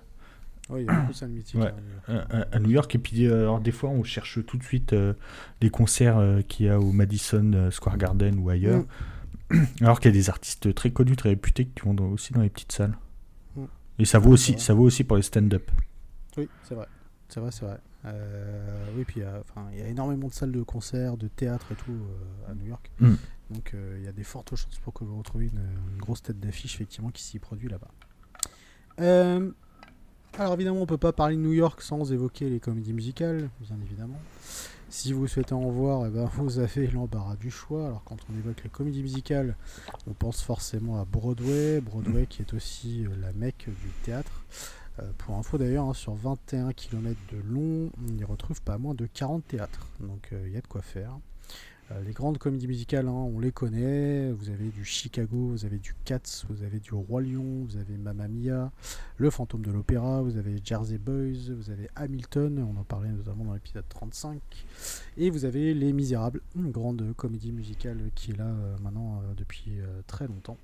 [0.72, 1.60] Oui, il y a beaucoup de salles mythiques.
[1.60, 1.74] Ouais.
[2.08, 2.26] hein.
[2.30, 2.94] à, à- New York.
[2.96, 5.14] Et puis, euh, alors, des fois, on cherche tout de suite euh,
[5.62, 8.84] les concerts euh, qu'il y a au Madison Square Garden ou ailleurs.
[9.50, 9.64] Mm.
[9.82, 12.42] Alors qu'il y a des artistes très connus, très réputés qui vont dans- aussi dans
[12.42, 12.98] les petites salles.
[13.56, 13.66] Mm.
[14.00, 15.70] Et ça vaut, Ouais, aussi, ça vaut aussi pour les stand-up.
[16.38, 16.88] Oui, c'est vrai.
[17.28, 17.78] C'est vrai, c'est vrai.
[18.06, 21.92] Euh, oui, puis il y a- énormément de salles de concert, de théâtre et tout
[22.50, 22.90] à New York.
[23.00, 23.14] Mm.
[23.52, 25.60] Donc il y a des fortes chances pour que vous retrouviez une,
[25.94, 27.90] une grosse tête d'affiche effectivement qui s'y produit là-bas.
[29.02, 29.52] Euh,
[30.38, 33.78] alors évidemment, on peut pas parler de New York sans évoquer les comédies musicales, bien
[33.84, 34.20] évidemment.
[34.90, 37.88] Si vous souhaitez en voir, eh ben, vous avez l'embarras du choix.
[37.88, 39.56] Alors quand on évoque les comédies musicales,
[40.08, 44.46] on pense forcément à Broadway, Broadway qui est aussi la mecque du théâtre.
[45.18, 49.06] pour info d'ailleurs, hein, sur 21 km de long, on y retrouve pas moins de
[49.06, 49.88] 40 théâtres.
[50.00, 51.18] Donc il y a de quoi faire.
[51.92, 54.32] Euh, les grandes comédies musicales, hein, on les connaît.
[54.32, 57.98] Vous avez du Chicago, vous avez du Cats, vous avez du Roi Lion, vous avez
[57.98, 58.72] Mamma Mia,
[59.18, 63.46] Le Fantôme de l'Opéra, vous avez Jersey Boys, vous avez Hamilton, on en parlait notamment
[63.46, 64.42] dans l'épisode 35.
[65.18, 69.34] Et vous avez Les Misérables, une grande comédie musicale qui est là euh, maintenant euh,
[69.36, 69.72] depuis
[70.08, 70.58] très longtemps.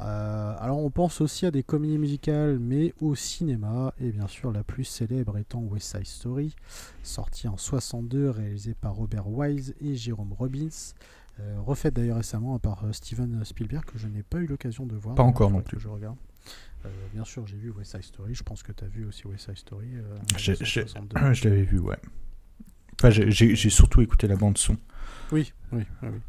[0.00, 4.50] Euh, alors on pense aussi à des comédies musicales, mais au cinéma, et bien sûr
[4.50, 6.54] la plus célèbre étant West Side Story,
[7.02, 10.68] sorti en 62, réalisé par Robert Wise et Jérôme Robbins,
[11.40, 14.96] euh, refaite d'ailleurs récemment par euh, Steven Spielberg, que je n'ai pas eu l'occasion de
[14.96, 15.14] voir.
[15.14, 15.78] Pas encore non plus.
[15.78, 16.16] je regarde.
[17.12, 19.44] bien sûr, j'ai vu West Side Story, je pense que tu as vu aussi West
[19.44, 19.88] Side Story.
[20.38, 21.98] je l'avais vu, ouais.
[22.94, 24.76] Enfin, j'ai surtout écouté la bande son.
[25.32, 26.20] Oui, oui, oui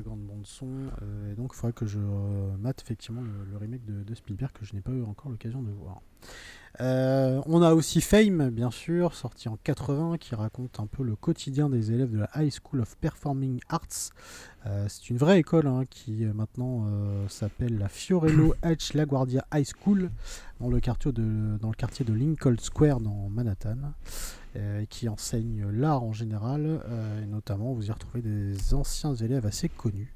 [0.00, 0.68] grande bande son.
[1.02, 4.74] Euh, et donc il faudrait que je mate effectivement le, remake de, Spielberg que je
[4.74, 6.00] n'ai pas eu encore l'occasion de voir.
[6.80, 11.14] Euh, on a aussi Fame, bien sûr, sorti en 80, qui raconte un peu le
[11.14, 14.10] quotidien des élèves de la High School of Performing Arts.
[14.88, 16.88] c'est une vraie école hein, qui maintenant
[17.28, 18.96] s'appelle la Fiorello H.
[18.96, 20.10] LaGuardia High School
[20.58, 23.76] dans le quartier de, dans le quartier de Lincoln Square dans Manhattan.
[24.56, 29.46] Euh, qui enseigne l'art en général, euh, et notamment vous y retrouvez des anciens élèves
[29.46, 30.14] assez connus.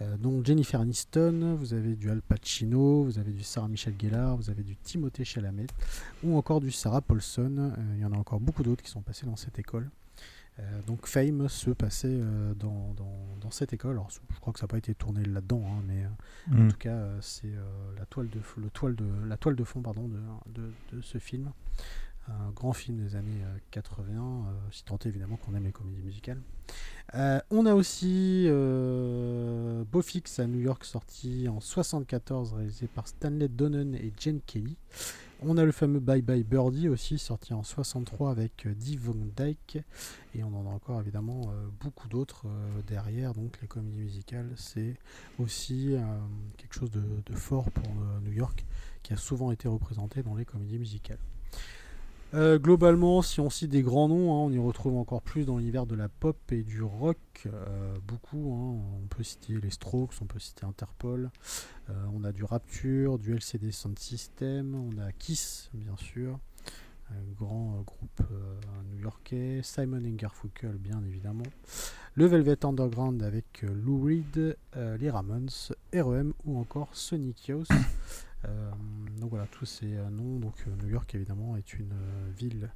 [0.00, 4.36] Euh, donc Jennifer Aniston, vous avez du Al Pacino, vous avez du Sarah Michel Gellar,
[4.36, 5.66] vous avez du Timothée Chalamet,
[6.22, 7.72] ou encore du Sarah Paulson.
[7.94, 9.90] Il y en a encore beaucoup d'autres qui sont passés dans cette école.
[10.86, 12.20] donc Fame se passait
[12.56, 12.94] dans,
[13.40, 13.92] dans, cette école.
[13.92, 16.06] Alors, je crois que ça n'a pas été tourné là-dedans, hein, mais
[16.52, 16.68] en mm.
[16.68, 17.52] tout cas, c'est
[17.98, 20.20] la toile de le toile de la toile de fond pardon de,
[20.54, 21.50] de, de ce film
[22.30, 25.72] un grand film des années 80, euh, euh, si tant est évidemment qu'on aime les
[25.72, 26.40] comédies musicales.
[27.14, 33.48] Euh, on a aussi euh, Bofix à New York, sorti en 74, réalisé par Stanley
[33.48, 34.76] Donen et Jen Kelly.
[35.42, 39.78] On a le fameux Bye Bye Birdie aussi, sorti en 63 avec Dee Van Dyke.
[40.34, 42.46] Et on en a encore évidemment beaucoup d'autres
[42.86, 43.32] derrière.
[43.32, 44.96] Donc les comédies musicales, c'est
[45.38, 45.94] aussi
[46.58, 47.90] quelque chose de, fort pour
[48.22, 48.66] New York,
[49.02, 51.16] qui a souvent été représenté dans les comédies musicales.
[52.32, 55.58] Euh, globalement, si on cite des grands noms, hein, on y retrouve encore plus dans
[55.58, 57.18] l'univers de la pop et du rock.
[57.46, 58.54] Euh, beaucoup.
[58.54, 58.78] Hein.
[59.02, 61.30] On peut citer les Strokes, on peut citer Interpol.
[61.88, 64.74] Euh, on a du Rapture, du LCD Sound System.
[64.74, 66.38] On a Kiss, bien sûr.
[67.10, 68.22] Un grand groupe
[68.92, 69.62] new-yorkais.
[69.64, 71.46] Simon Garfunkel, bien évidemment.
[72.14, 75.50] Le Velvet Underground avec Lou Reed, les Ramones,
[75.92, 77.66] REM ou encore Sonic Youth.
[78.46, 78.70] Euh,
[79.18, 80.38] donc voilà, tous ces euh, noms.
[80.38, 81.94] Donc euh, New York évidemment est une
[82.36, 82.70] ville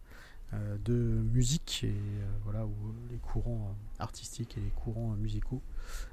[0.84, 1.96] de musique et
[2.44, 2.72] voilà où
[3.10, 5.60] les courants artistiques et les courants musicaux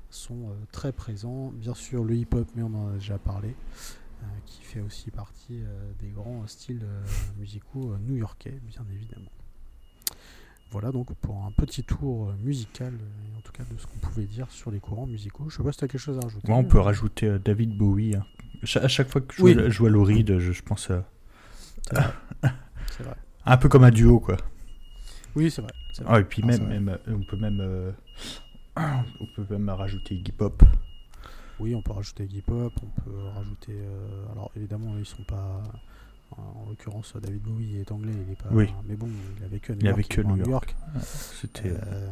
[0.10, 1.52] sont très présents.
[1.54, 3.56] Bien sûr le hip-hop, mais on en a déjà parlé,
[4.48, 5.62] qui fait aussi partie
[6.00, 6.88] des grands styles
[7.38, 9.30] musicaux new-yorkais, bien évidemment.
[10.72, 12.98] Voilà donc pour un petit tour musical,
[13.38, 15.50] en tout cas de ce qu'on pouvait dire sur les courants musicaux.
[15.50, 16.48] Je sais pas si tu as quelque chose à rajouter.
[16.48, 18.26] Moi, on peut rajouter David Bowie, hein,
[18.76, 19.56] à chaque fois que je, oui.
[19.72, 21.06] joue, à Loride, je, je, pense à.
[22.98, 23.16] C'est vrai.
[23.46, 24.38] Un peu comme un duo, quoi.
[25.36, 25.72] Oui, c'est vrai.
[26.06, 27.60] Ah, et puis même, même, on peut même.
[27.62, 27.92] Euh,
[28.78, 30.64] on peut même rajouter Iggy Pop.
[31.60, 33.74] Oui, on peut rajouter Iggy Pop, on peut rajouter.
[33.74, 35.64] Euh, alors évidemment, ils sont pas.
[36.38, 38.50] En l'occurrence, David Bowie est anglais, il est pas.
[38.52, 38.74] Oui.
[38.86, 39.76] Mais bon, il a vécu à
[40.24, 40.76] New York.
[40.94, 41.02] New.
[41.02, 41.72] C'était.
[41.72, 42.10] Euh,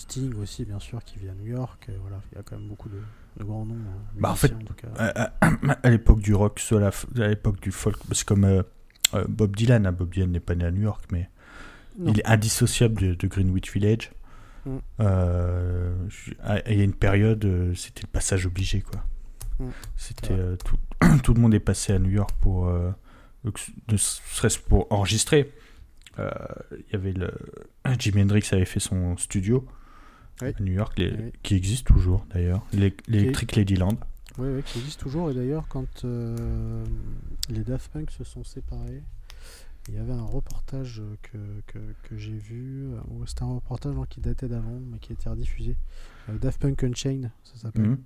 [0.00, 1.90] Sting aussi, bien sûr, qui vit à New York.
[2.00, 3.00] Voilà, il y a quand même beaucoup de,
[3.38, 3.74] de grands noms.
[3.74, 4.54] Hein, bah en fait,
[4.96, 8.62] à, l'époque du rock, à l'époque du folk, c'est comme euh,
[9.14, 9.86] euh, Bob Dylan.
[9.86, 9.92] Hein.
[9.92, 11.28] Bob Dylan n'est pas né à New York, mais
[11.98, 14.12] il est indissociable de, Greenwich Village.
[14.64, 14.76] Mm.
[15.00, 16.08] Euh,
[16.66, 19.02] il y a une période, c'était le passage obligé, quoi.
[19.58, 19.70] Mm.
[19.96, 20.76] C'était tout,
[21.22, 22.72] tout, le monde est passé à New York pour,
[23.44, 25.52] ne serait-ce pour enregistrer.
[26.18, 27.32] Il y avait le
[27.98, 29.66] Jimi Hendrix avait fait son studio
[30.42, 31.00] à New York,
[31.42, 32.66] qui existe toujours d'ailleurs,
[33.08, 33.98] l'Electric Ladyland.
[34.38, 35.30] Oui, oui, qui existe toujours.
[35.30, 36.84] Et d'ailleurs, quand euh,
[37.48, 39.02] les Daft Punk se sont séparés,
[39.88, 42.92] il y avait un reportage que, que, que j'ai vu.
[42.92, 45.76] Euh, c'était un reportage qui datait d'avant, mais qui a été rediffusé.
[46.28, 47.98] Euh, Daft Punk Unchained, ça s'appelle.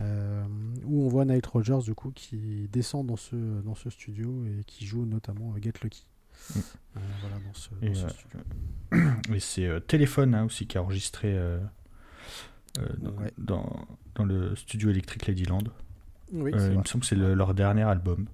[0.00, 0.74] Mhm.
[0.84, 4.62] où on voit Night Rogers, du coup, qui descend dans ce, dans ce studio et
[4.64, 6.06] qui joue notamment Get Lucky.
[6.54, 6.58] Mm.
[6.58, 7.92] Euh, voilà, dans ce, et,
[8.94, 11.36] euh, c'est euh, Téléphone hein, aussi qui a enregistré
[13.38, 15.64] dans, dans, le studio électrique Ladyland.
[16.32, 18.26] Oui, il me semble que c'est leur dernier album.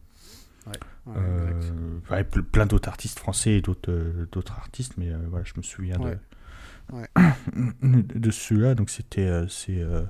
[2.11, 5.99] Ouais, plein d'autres artistes français et d'autres d'autres artistes, mais voilà, je me souviens
[6.93, 8.75] de, de celui-là.
[8.75, 10.03] Donc c'était, euh, c'est euh,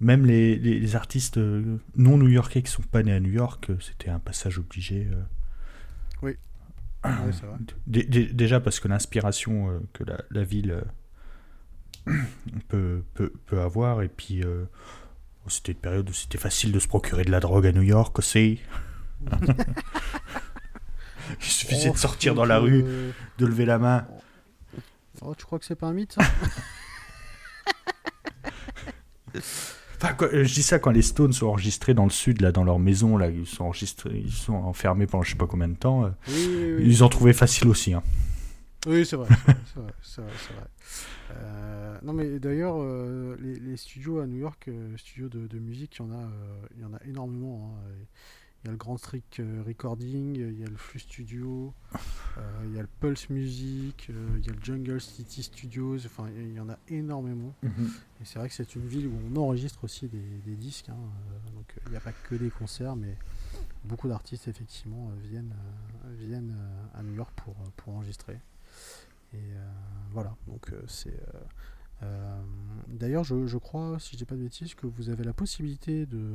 [0.00, 3.70] même les, les- les artistes euh, non new-yorkais qui sont pas nés à New York,
[3.70, 5.08] euh, c'était un passage obligé.
[5.12, 5.22] euh.
[7.32, 7.56] C'est vrai.
[7.86, 10.82] Dé- dé- Déjà parce que l'inspiration que la, la ville
[12.68, 14.66] peut, peut, peut avoir, et puis euh,
[15.46, 18.18] c'était une période où c'était facile de se procurer de la drogue à New York
[18.18, 18.60] aussi.
[21.40, 22.84] Il suffisait Oh, de sortir faut dans la que- rue,
[23.38, 24.06] de lever la main.
[25.22, 26.22] Oh, tu crois que c'est pas un mythe ça?
[30.02, 32.52] Enfin, quoi, euh, je dis ça quand les Stones sont enregistrés dans le sud, là,
[32.52, 35.68] dans leur maison, là, ils sont enregistrés, ils sont enfermés pendant je sais pas combien
[35.68, 36.04] de temps.
[36.04, 36.84] euh, Oui, oui, oui.
[36.86, 37.92] Ils en trouvaient facile aussi.
[37.92, 38.02] Hein.
[38.86, 40.66] Oui, c'est vrai, c'est vrai, c'est vrai, c'est vrai, c'est vrai.
[41.32, 45.58] Euh, non, mais d'ailleurs, euh, les, les studios à New York, euh, studios de, de
[45.58, 46.28] musique, il y en a,
[46.76, 47.76] il y en a énormément.
[47.76, 47.90] hein.
[48.62, 51.72] Il y a le Grand Trick euh, Recording, il y a le Flux Studio,
[52.36, 56.04] euh, il y a le Pulse Music, euh, il y a le Jungle City Studios.
[56.04, 57.54] Enfin, il y en a énormément.
[57.64, 60.90] Et c'est vrai que c'est une ville où on enregistre aussi des, des disques.
[60.90, 60.98] hein,
[61.54, 63.16] donc il n'y a pas que des concerts, mais
[63.84, 65.54] beaucoup d'artistes effectivement viennent,
[66.18, 66.54] viennent
[66.94, 68.38] à New York pour, pour enregistrer.
[69.32, 69.70] Et euh,
[70.10, 71.18] voilà, donc c'est.
[72.88, 76.06] D'ailleurs, je, je crois, si je dis pas de bêtises, que vous avez la possibilité
[76.06, 76.32] de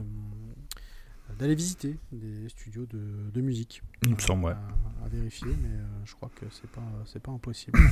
[1.39, 3.81] d'aller visiter des studios de, de musique.
[4.03, 4.51] Il me semble, ouais.
[4.51, 7.77] À, à vérifier, mais euh, je crois que c'est pas c'est pas impossible.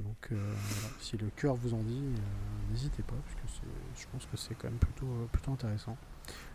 [0.00, 4.02] Donc euh, voilà, si le cœur vous en dit, euh, n'hésitez pas, parce que c'est-
[4.02, 5.96] je pense que c'est quand même plutôt, plutôt intéressant.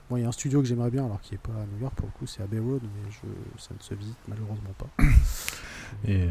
[0.09, 1.79] Bon, il y a un studio que j'aimerais bien, alors qui est pas à New
[1.81, 4.73] York pour le coup, c'est à Bay Road, mais je, ça ne se visite malheureusement
[4.77, 4.89] pas.
[6.07, 6.27] Et,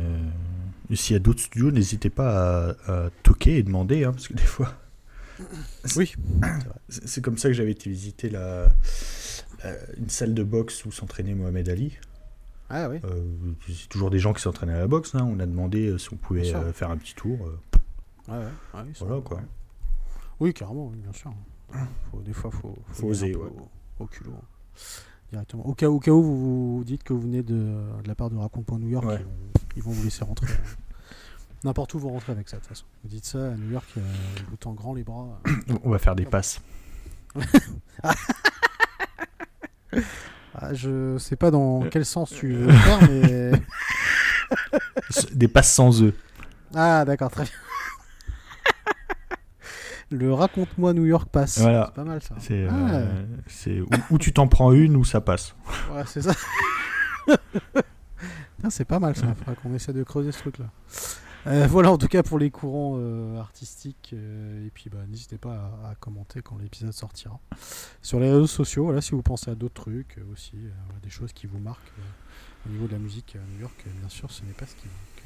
[0.91, 4.27] et s'il y a d'autres studios, n'hésitez pas à, à toquer et demander, hein, parce
[4.29, 4.75] que des fois.
[5.97, 6.15] Oui,
[6.89, 8.69] C'est comme ça que j'avais été visiter la-
[9.97, 11.99] une salle de boxe où s'entraînait Mohamed Ali.
[12.71, 13.23] ah oui, Euh,
[13.69, 15.15] c'est toujours des gens qui s'entraînent à la boxe.
[15.15, 15.27] hein.
[15.31, 17.39] On a demandé euh, si on pouvait euh, faire un petit tour.
[17.47, 17.59] euh.
[18.33, 18.45] ouais, ouais,
[18.81, 19.41] ouais, ils sont- Voilà, quoi.
[20.41, 21.33] Oui, carrément, oui, bien sûr.
[22.11, 23.49] Faut, des fois, faut, Faut oser, ouais.
[23.99, 24.33] au, au culot.
[24.37, 24.45] hein,
[25.33, 25.67] Directement.
[25.67, 28.31] Au cas, au cas où vous, vous dites que vous venez de, de la part
[28.31, 29.17] de Raconte New York, Ouais.
[29.21, 29.31] ils, vont,
[29.77, 30.53] ils vont vous laisser rentrer.
[30.53, 30.57] hein.
[31.65, 32.85] N'importe où vous rentrez avec ça, de toute façon.
[33.03, 34.01] Vous dites ça à New York, euh,
[34.51, 35.41] vous tend grand les bras.
[35.85, 36.61] On va faire des passes.
[40.57, 43.51] Ah, je sais pas dans quel sens tu veux le faire, mais.
[45.33, 46.15] des passes sans œufs.
[46.75, 47.53] Ah, d'accord, très bien.
[50.11, 51.59] Le Raconte-moi New York passe.
[51.59, 51.87] Voilà.
[51.89, 52.35] C'est pas mal ça.
[52.39, 52.75] C'est Ah.
[52.93, 55.57] euh, c'est où, où tu t'en prends une ou ça passe.
[55.93, 56.33] Ouais, c'est ça.
[58.57, 59.27] Putain, c'est pas mal ça.
[59.29, 60.67] Il faudra qu'on essaie de creuser ce truc-là.
[61.47, 64.11] Euh, voilà, en tout cas pour les courants euh, artistiques.
[64.15, 67.39] euh, et puis, bah, n'hésitez pas à, à commenter quand l'épisode sortira.
[68.03, 70.57] Sur les réseaux sociaux, voilà, si vous pensez à d'autres trucs aussi,
[71.03, 71.93] des choses qui vous marquent
[72.67, 74.87] au niveau de la musique à New York, bien sûr, ce n'est pas ce qui
[74.87, 75.25] manque.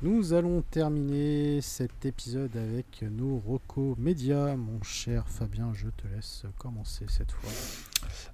[0.00, 4.54] Nous allons terminer cet épisode avec nos recos médias.
[4.54, 7.50] Mon cher Fabien, je te laisse commencer cette fois.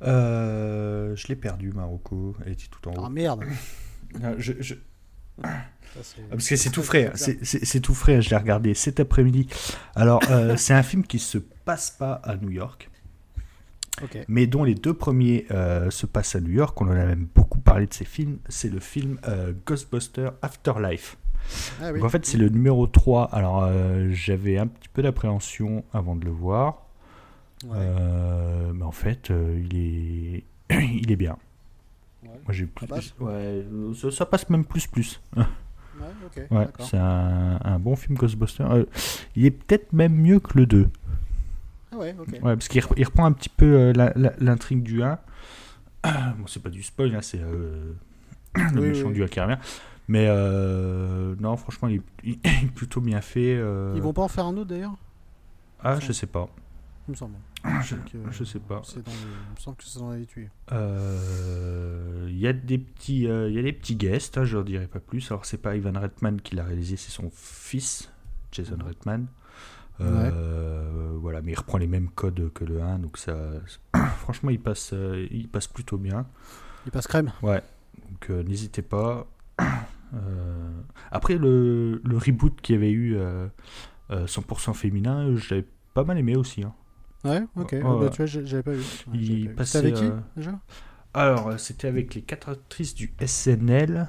[0.03, 2.37] Je l'ai perdu, Marocco.
[2.45, 3.05] Elle était tout en haut.
[3.07, 3.45] Ah merde
[4.23, 4.75] Ah, je- je-
[5.43, 5.63] Ça, Ah,
[6.31, 9.47] Parce que c'est tout frais, c'est- tout frais, je l'ai regardé cet après-midi.
[9.95, 12.91] Alors, euh, c'est un film qui se passe pas à New York,
[14.27, 16.81] mais dont les deux premiers euh, se passent à New York.
[16.81, 18.39] On en a même beaucoup parlé de ces films.
[18.49, 21.17] C'est le film euh, Ghostbuster Afterlife.
[21.81, 22.01] Ah oui.
[22.01, 23.27] Donc, en fait, c'est le numéro 3.
[23.33, 26.81] Alors, euh, j'avais un petit peu d'appréhension avant de le voir,
[27.65, 27.79] Ouais.
[28.75, 30.45] Mais en fait, il, est...
[30.93, 31.39] il est bien.
[32.25, 32.41] Ouais.
[32.45, 32.87] Moi, j'ai plus.
[32.87, 35.21] passe Ouais, ça, ça passe même plus plus.
[36.51, 38.65] Ouais, c'est un, un bon film Ghostbuster.
[38.65, 38.85] Euh,
[39.37, 40.89] il est peut-être même mieux que le 2.
[41.93, 42.27] Ah ouais, ok.
[42.33, 45.19] Ouais, parce qu'il rep- il reprend un petit peu euh, l'intrigue du 1.
[46.37, 47.93] Bon, c'est pas du spoil, hein, c'est euh,
[48.57, 49.15] le Oui, méchant oui.
[49.15, 49.59] du 1 qui revient.
[50.09, 53.53] Mais euh, non, franchement, il est, il est plutôt bien fait.
[53.95, 54.97] Ils vont pas en faire un autre d'ailleurs?
[55.81, 56.49] Ah, je sais pas.
[57.07, 57.35] Il me semble.
[57.83, 58.81] Je, Donc, euh, je sais pas.
[58.85, 59.19] C'est dans les...
[59.19, 60.49] Il me semble que c'est dans les tuyaux.
[60.73, 64.65] Euh, Il y a des petits, euh, y a des petits guests, hein, je leur
[64.65, 65.31] dirai pas plus.
[65.31, 68.11] Alors c'est pas Ivan Reitman qui l'a réalisé, c'est son fils,
[68.53, 69.27] Jason Reitman.
[69.99, 73.37] Voilà, mais il reprend les mêmes codes que le 1, donc ça,
[74.19, 74.95] franchement, il passe,
[75.31, 76.27] il passe plutôt bien.
[76.87, 77.33] Il passe crème.
[77.43, 77.63] Ouais,
[78.11, 79.27] donc n'hésitez pas.
[81.11, 83.47] Après le, le reboot qu'il y avait eu euh,
[84.11, 86.63] euh, 100% féminin, j'avais pas mal aimé aussi.
[86.63, 86.73] hein.
[87.25, 87.75] Ouais, ok.
[87.83, 88.83] Ah bah, tu vois, j'avais pas vu.
[89.09, 90.61] Ouais, Il pas passait, C'était avec qui euh, déjà?
[91.15, 94.09] Alors, euh, c'était avec les quatre actrices du SNL.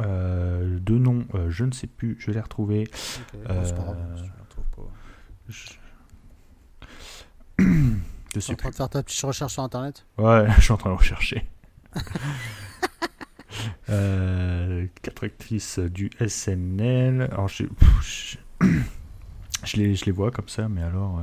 [0.00, 2.84] Euh, deux noms, euh, je ne sais plus, je l'ai retrouvé.
[3.20, 4.26] Ok, bon, c'est pas grave, euh.
[5.48, 5.78] Je,
[8.34, 10.04] je sais en train de faire ta petite recherche sur internet?
[10.18, 11.46] Ouais, je suis en train de rechercher.
[13.88, 17.22] Euh, quatre actrices du SNL.
[17.22, 18.66] Alors, je- pff, je-
[19.64, 21.20] je, les, je les vois comme ça, mais alors.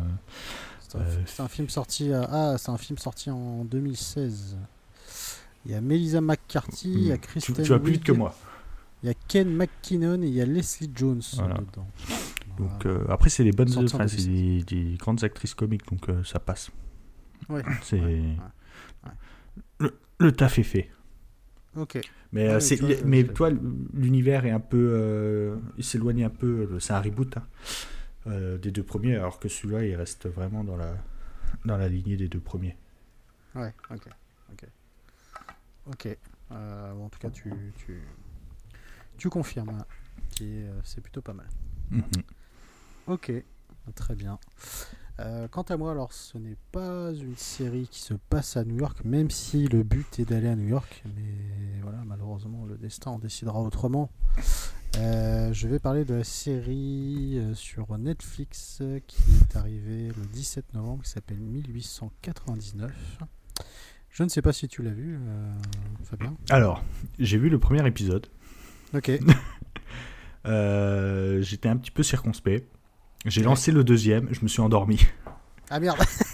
[1.25, 2.11] C'est un, un, film sorti.
[2.13, 4.57] ah, c'est un film sorti en 2016.
[5.65, 7.55] Il y a Melissa McCarthy, il y a Kristen.
[7.55, 8.35] Tu, tu vas plus vite que moi.
[9.01, 11.87] Il y a Ken McKinnon et il y a Leslie Jones dedans.
[12.57, 16.69] Donc après c'est des bonnes, enfin, c'est des, grandes actrices comiques donc ça passe.
[17.49, 17.63] Ouais.
[17.81, 17.99] C'est
[19.79, 20.89] le, le, taf est fait.
[21.75, 21.99] Ok.
[22.31, 23.49] Mais, euh, c'est, mais toi,
[23.93, 24.91] l'univers est un peu.
[24.93, 26.67] Euh, il s'éloigne un peu.
[26.71, 27.43] Euh, c'est un reboot hein,
[28.25, 30.95] des deux premiers, alors que celui-là, il reste vraiment dans la,
[31.65, 32.77] dans la lignée des deux premiers.
[33.55, 34.07] Ouais, ok.
[34.51, 34.67] Ok.
[35.87, 36.17] Ok.
[36.51, 38.01] en tout cas, tu, tu,
[39.17, 39.69] tu confirmes.
[39.69, 39.85] Hein,
[40.83, 41.47] c'est plutôt pas mal.
[41.91, 42.23] Mm-hmm.
[43.07, 43.31] Ok.
[43.95, 44.39] Très bien.
[45.19, 48.77] Euh, quant à moi, alors ce n'est pas une série qui se passe à New
[48.77, 53.11] York, même si le but est d'aller à New York, mais voilà, malheureusement le destin
[53.11, 54.09] en décidera autrement.
[54.97, 60.73] Euh, je vais parler de la série euh, sur Netflix qui est arrivée le 17
[60.73, 62.91] novembre, qui s'appelle 1899.
[64.09, 65.19] Je ne sais pas si tu l'as vu,
[66.03, 66.35] Fabien.
[66.51, 66.83] Alors,
[67.17, 68.27] j'ai vu le premier épisode.
[68.93, 69.09] Ok.
[70.45, 72.67] J'étais un petit peu circonspect.
[73.25, 74.99] J'ai lancé le deuxième, je me suis endormi.
[75.69, 75.97] Ah merde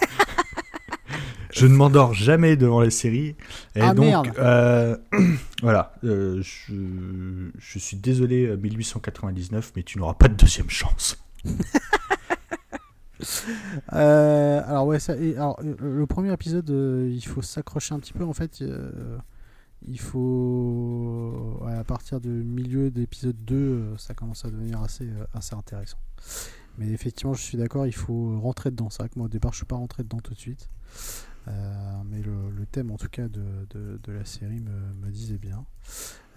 [1.60, 3.36] Je ne m'endors jamais devant les séries.
[3.76, 4.96] Et ah, donc, euh,
[5.62, 6.74] voilà, euh, je,
[7.58, 11.22] je, suis désolé 1899, euh, mais tu n'auras pas de deuxième chance.
[13.90, 18.64] alors ouais, ça, alors, le premier épisode, il faut s'accrocher un petit peu en fait.
[19.86, 25.98] il faut, à partir du milieu d'épisode 2, ça commence à devenir assez, assez intéressant.
[26.78, 28.90] Mais effectivement, je suis d'accord, il faut rentrer dedans.
[28.90, 30.70] C'est vrai que moi, au départ, je suis pas rentré dedans tout de suite.
[31.50, 31.54] Euh,
[32.06, 35.66] mais le, thème, en tout cas, de, de, la série me, me disait bien.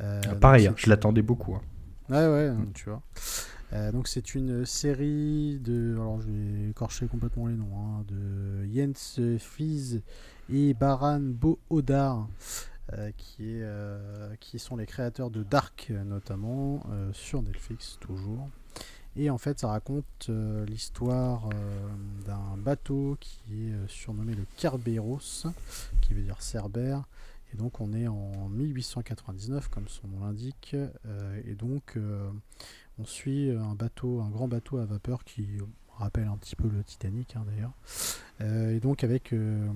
[0.01, 1.55] Euh, ah, pareil, hein, je l'attendais beaucoup.
[1.55, 1.63] Hein.
[2.09, 3.03] Ouais, ouais, hein, tu vois.
[3.73, 8.67] Euh, donc c'est une série de, alors je vais écorcher complètement les noms, hein, de
[8.71, 10.03] Jens Fies
[10.53, 12.29] et Baran Boodar,
[13.17, 13.67] qui, est,
[14.41, 16.83] qui sont les créateurs de Dark notamment,
[17.13, 18.49] sur Netflix toujours.
[19.15, 24.47] Et en fait, ça raconte euh, l'histoire euh, d'un bateau qui est euh, surnommé le
[24.57, 25.47] Kerberos,
[26.01, 27.05] qui veut dire Cerbère.
[27.53, 30.75] Et donc, on est en 1899, comme son nom l'indique.
[31.45, 31.99] et donc,
[32.99, 35.47] on suit un bateau, un grand bateau à vapeur qui
[36.03, 37.73] rappelle un petit peu le Titanic hein, d'ailleurs.
[38.41, 39.67] Euh, et donc avec, euh,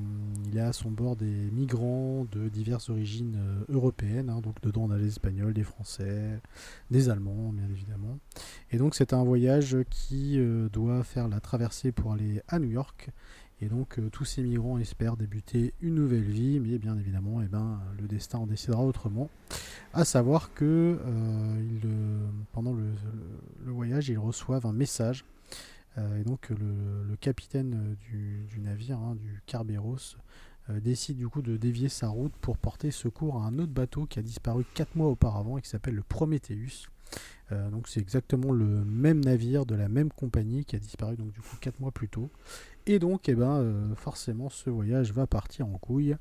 [0.47, 4.31] il a à son bord des migrants de diverses origines euh, européennes.
[4.31, 4.41] Hein.
[4.41, 6.41] donc dedans on a des Espagnols, des Français,
[6.91, 8.19] des Allemands bien évidemment.
[8.73, 10.39] Et donc c'est un voyage qui
[10.73, 13.11] doit faire la traversée pour aller à New York.
[13.63, 17.81] Et donc tous ces migrants espèrent débuter une nouvelle vie, mais bien évidemment, eh ben,
[17.99, 19.31] le destin en décidera autrement.
[19.95, 20.99] À savoir que
[22.53, 25.25] pendant le, voyage, ils reçoivent un message
[25.97, 30.17] et donc le, capitaine euh, du, navire, hein, du Carberos,
[30.69, 34.07] euh, décide du coup de dévier sa route pour porter secours à un autre bateau
[34.07, 36.89] qui a disparu 4 mois auparavant et qui s'appelle le Prometheus.
[37.51, 41.41] donc c'est exactement le même navire de la même compagnie qui a disparu donc du
[41.41, 42.31] coup 4 mois plus tôt.
[42.89, 46.17] Et donc eh ben, forcément ce voyage va partir en couille.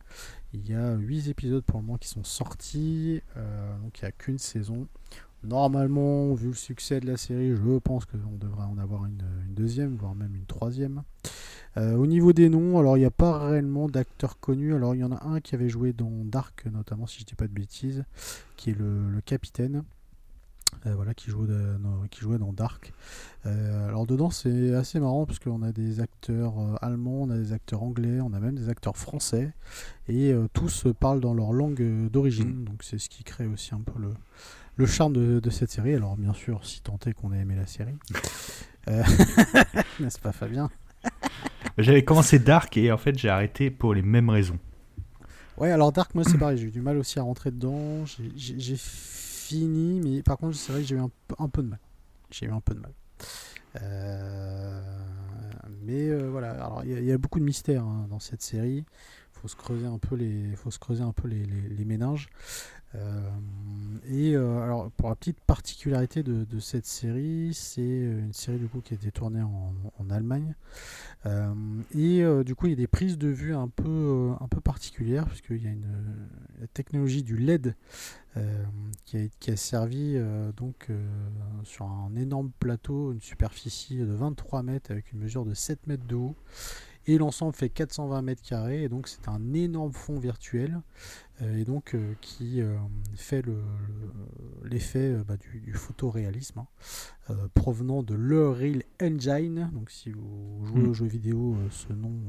[0.53, 4.11] Il y a 8 épisodes pour le moment qui sont sortis, donc il n'y a
[4.11, 4.87] qu'une saison.
[5.47, 9.95] Normalement, vu le succès de la série, je pense qu'on devrait en avoir une, deuxième,
[9.95, 11.03] voire même une troisième.
[11.77, 14.73] Euh, au niveau des noms, alors il n'y a pas réellement d'acteurs connus.
[14.73, 17.35] Alors il y en a un qui avait joué dans Dark, notamment si je dis
[17.35, 18.03] pas de bêtises,
[18.55, 19.83] qui est le, capitaine.
[20.85, 22.91] Euh, voilà, qui jouait, dans, qui jouait dans Dark.
[23.45, 27.53] Euh, alors dedans c'est assez marrant parce qu'on a des acteurs allemands, on a des
[27.53, 29.53] acteurs anglais, on a même des acteurs français
[30.09, 32.61] et tous parlent dans leur langue d'origine.
[32.61, 32.65] Mm.
[32.65, 34.09] Donc c'est ce qui crée aussi un peu le,
[34.77, 35.93] le charme de, cette série.
[35.93, 37.97] Alors, bien sûr, si tant est qu'on ait aimé la série.
[38.87, 39.01] Euh,
[39.99, 40.69] n'est-ce pas, Fabien?
[41.79, 44.59] J'avais commencé Dark et en fait, j'ai arrêté pour les mêmes raisons.
[45.57, 46.59] Ouais, alors Dark, moi, c'est pareil.
[46.59, 48.05] J'ai eu du mal aussi à rentrer dedans.
[48.05, 51.09] J'ai fini, mais par contre, c'est vrai que j'ai eu un,
[51.49, 51.79] peu de mal.
[52.29, 52.91] J'ai eu un peu de mal.
[53.81, 54.81] Euh,
[55.81, 58.85] mais euh, voilà, alors il y, a beaucoup de mystères hein, dans cette série.
[59.45, 62.29] Faut se creuser un peu les, faut se creuser un peu les, méninges.
[62.95, 63.29] Euh,
[64.09, 68.67] et euh, alors pour la petite particularité de, cette série, c'est euh, une série du
[68.67, 70.55] coup qui a été tournée en, Allemagne.
[71.93, 75.25] et du coup il y a des prises de vue un peu, un peu particulières
[75.27, 76.27] puisqu'il y a une
[76.59, 77.75] la technologie du LED
[79.05, 80.17] qui, a, qui, a, servi
[80.55, 80.89] donc
[81.63, 86.05] sur un énorme plateau, une superficie de 23 mètres avec une mesure de 7 mètres
[86.05, 86.35] de haut
[87.07, 90.81] Et l'ensemble fait 420 mètres carrés, et donc c'est un énorme fond virtuel,
[91.41, 92.75] euh, et donc euh, qui euh,
[93.15, 93.43] fait
[94.63, 96.59] l'effet le, bah, du, du, photoréalisme,
[97.29, 99.69] hein, provenant de l'Unreal Engine.
[99.73, 100.89] Donc si vous jouez mm.
[100.89, 102.21] aux jeux vidéo, ce nom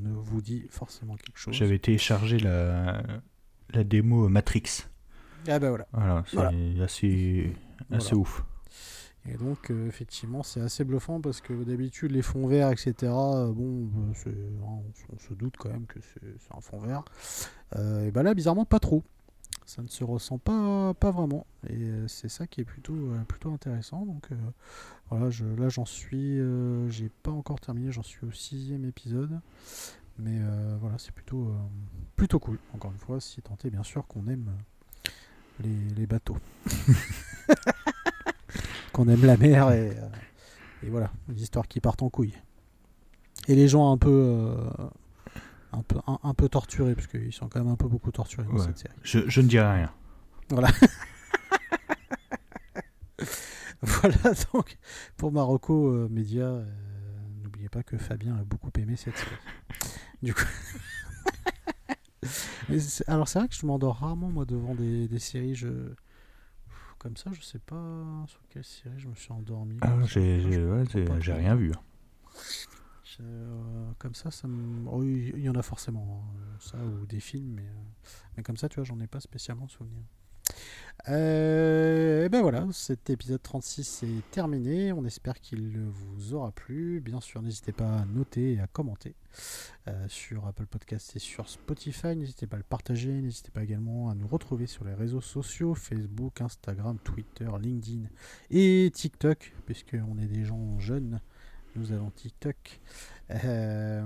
[0.00, 1.54] ne vous dit forcément quelque chose.
[1.54, 3.02] J'avais téléchargé la,
[3.70, 4.86] la démo Matrix.
[5.48, 5.86] Ah bah voilà.
[5.92, 7.52] Voilà, c'est assez,
[7.90, 8.44] assez ouf.
[9.28, 13.52] Et donc, euh, effectivement, c'est assez bluffant parce que d'habitude, les fonds verts, etc., euh,
[13.52, 13.88] bon,
[14.26, 14.32] euh,
[14.64, 17.04] hein, on, se doute quand même que c'est un fond vert.
[17.76, 19.02] et ben là, bizarrement, pas trop.
[19.64, 21.46] Ça ne se ressent pas, pas vraiment.
[21.68, 24.04] Et c'est ça qui est plutôt, plutôt intéressant.
[24.04, 24.28] Donc,
[25.08, 26.38] voilà, là, j'en suis.
[26.88, 29.40] J'ai pas encore terminé, j'en suis au sixième épisode.
[30.18, 30.40] Mais
[30.80, 31.54] voilà, c'est plutôt,
[32.16, 32.58] plutôt cool.
[32.74, 34.50] Encore une fois, si tant bien sûr qu'on aime
[35.60, 36.38] les, les bateaux.
[38.92, 40.08] qu'on aime la mer et, euh,
[40.82, 42.34] et, voilà, les histoires qui partent en couille.
[43.48, 44.54] Et les gens un peu, euh,
[45.72, 48.58] un peu, un, peu torturés, parce qu'ils sont quand même un peu beaucoup torturés dans
[48.58, 48.94] cette série.
[49.02, 49.92] Je, je ne dirai rien.
[50.50, 50.68] Voilà.
[53.82, 54.16] voilà
[54.52, 54.78] donc
[55.16, 56.62] pour Marocco euh, Média.
[57.42, 59.30] N'oubliez pas que Fabien a beaucoup aimé cette série.
[60.22, 60.44] Du coup.
[63.08, 65.56] alors c'est vrai que je m'endors rarement moi devant des, des séries.
[65.56, 65.94] Je
[67.02, 69.76] comme ça, je sais pas sur quelle série je me suis endormi.
[69.80, 70.84] Ah, j'ai ouais,
[71.34, 71.72] rien vu.
[73.20, 74.88] Euh, comme ça, ça me...
[74.88, 78.56] oh, il y en a forcément, hein, ça, ou des films, mais, euh, mais comme
[78.56, 80.04] ça, tu vois, j'en ai pas spécialement souvenir.
[81.08, 84.92] Euh, et ben voilà, cet épisode 36 est terminé.
[84.92, 87.00] On espère qu'il vous aura plu.
[87.00, 89.14] Bien sûr, n'hésitez pas à noter et à commenter
[89.88, 92.14] euh, sur Apple Podcast et sur Spotify.
[92.14, 93.10] N'hésitez pas à le partager.
[93.10, 98.06] N'hésitez pas également à nous retrouver sur les réseaux sociaux Facebook, Instagram, Twitter, LinkedIn
[98.50, 101.20] et TikTok, puisqu'on est des gens jeunes.
[101.74, 102.80] Nous avons TikTok.
[103.44, 104.04] Euh,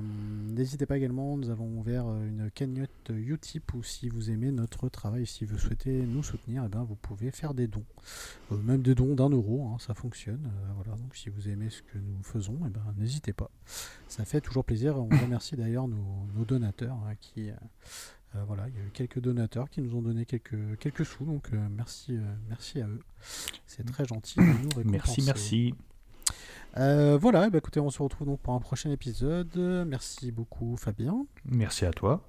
[0.48, 4.88] n'hésitez pas également, nous avons ouvert euh, une cagnotte Utip où si vous aimez notre
[4.88, 7.84] travail, si vous souhaitez nous soutenir, eh ben, vous pouvez faire des dons.
[8.52, 10.50] Euh, même des dons d'un euro, hein, ça fonctionne.
[10.76, 13.50] voilà, donc si vous aimez ce que nous faisons, eh ben, n'hésitez pas.
[14.08, 14.96] Ça fait toujours plaisir.
[14.96, 17.50] On remercie d'ailleurs nos, donateurs hein, qui.
[18.46, 21.50] voilà, il y a eu quelques donateurs qui nous ont donné quelques, quelques sous, donc
[21.70, 22.18] merci,
[22.48, 23.00] merci à eux.
[23.66, 24.90] C'est très gentil de nous récompenser.
[24.90, 25.74] Merci, merci.
[26.78, 29.56] Euh, voilà, bah, écoutez, on se retrouve donc pour un prochain épisode.
[29.86, 31.26] Merci beaucoup Fabien.
[31.44, 32.22] Merci à toi.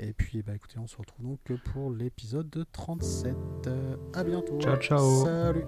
[0.00, 1.40] Et puis bah écoutez, on se retrouve donc
[1.72, 3.34] pour l'épisode 37.
[4.14, 4.58] A bientôt.
[4.60, 5.24] Ciao ciao.
[5.24, 5.64] Salut.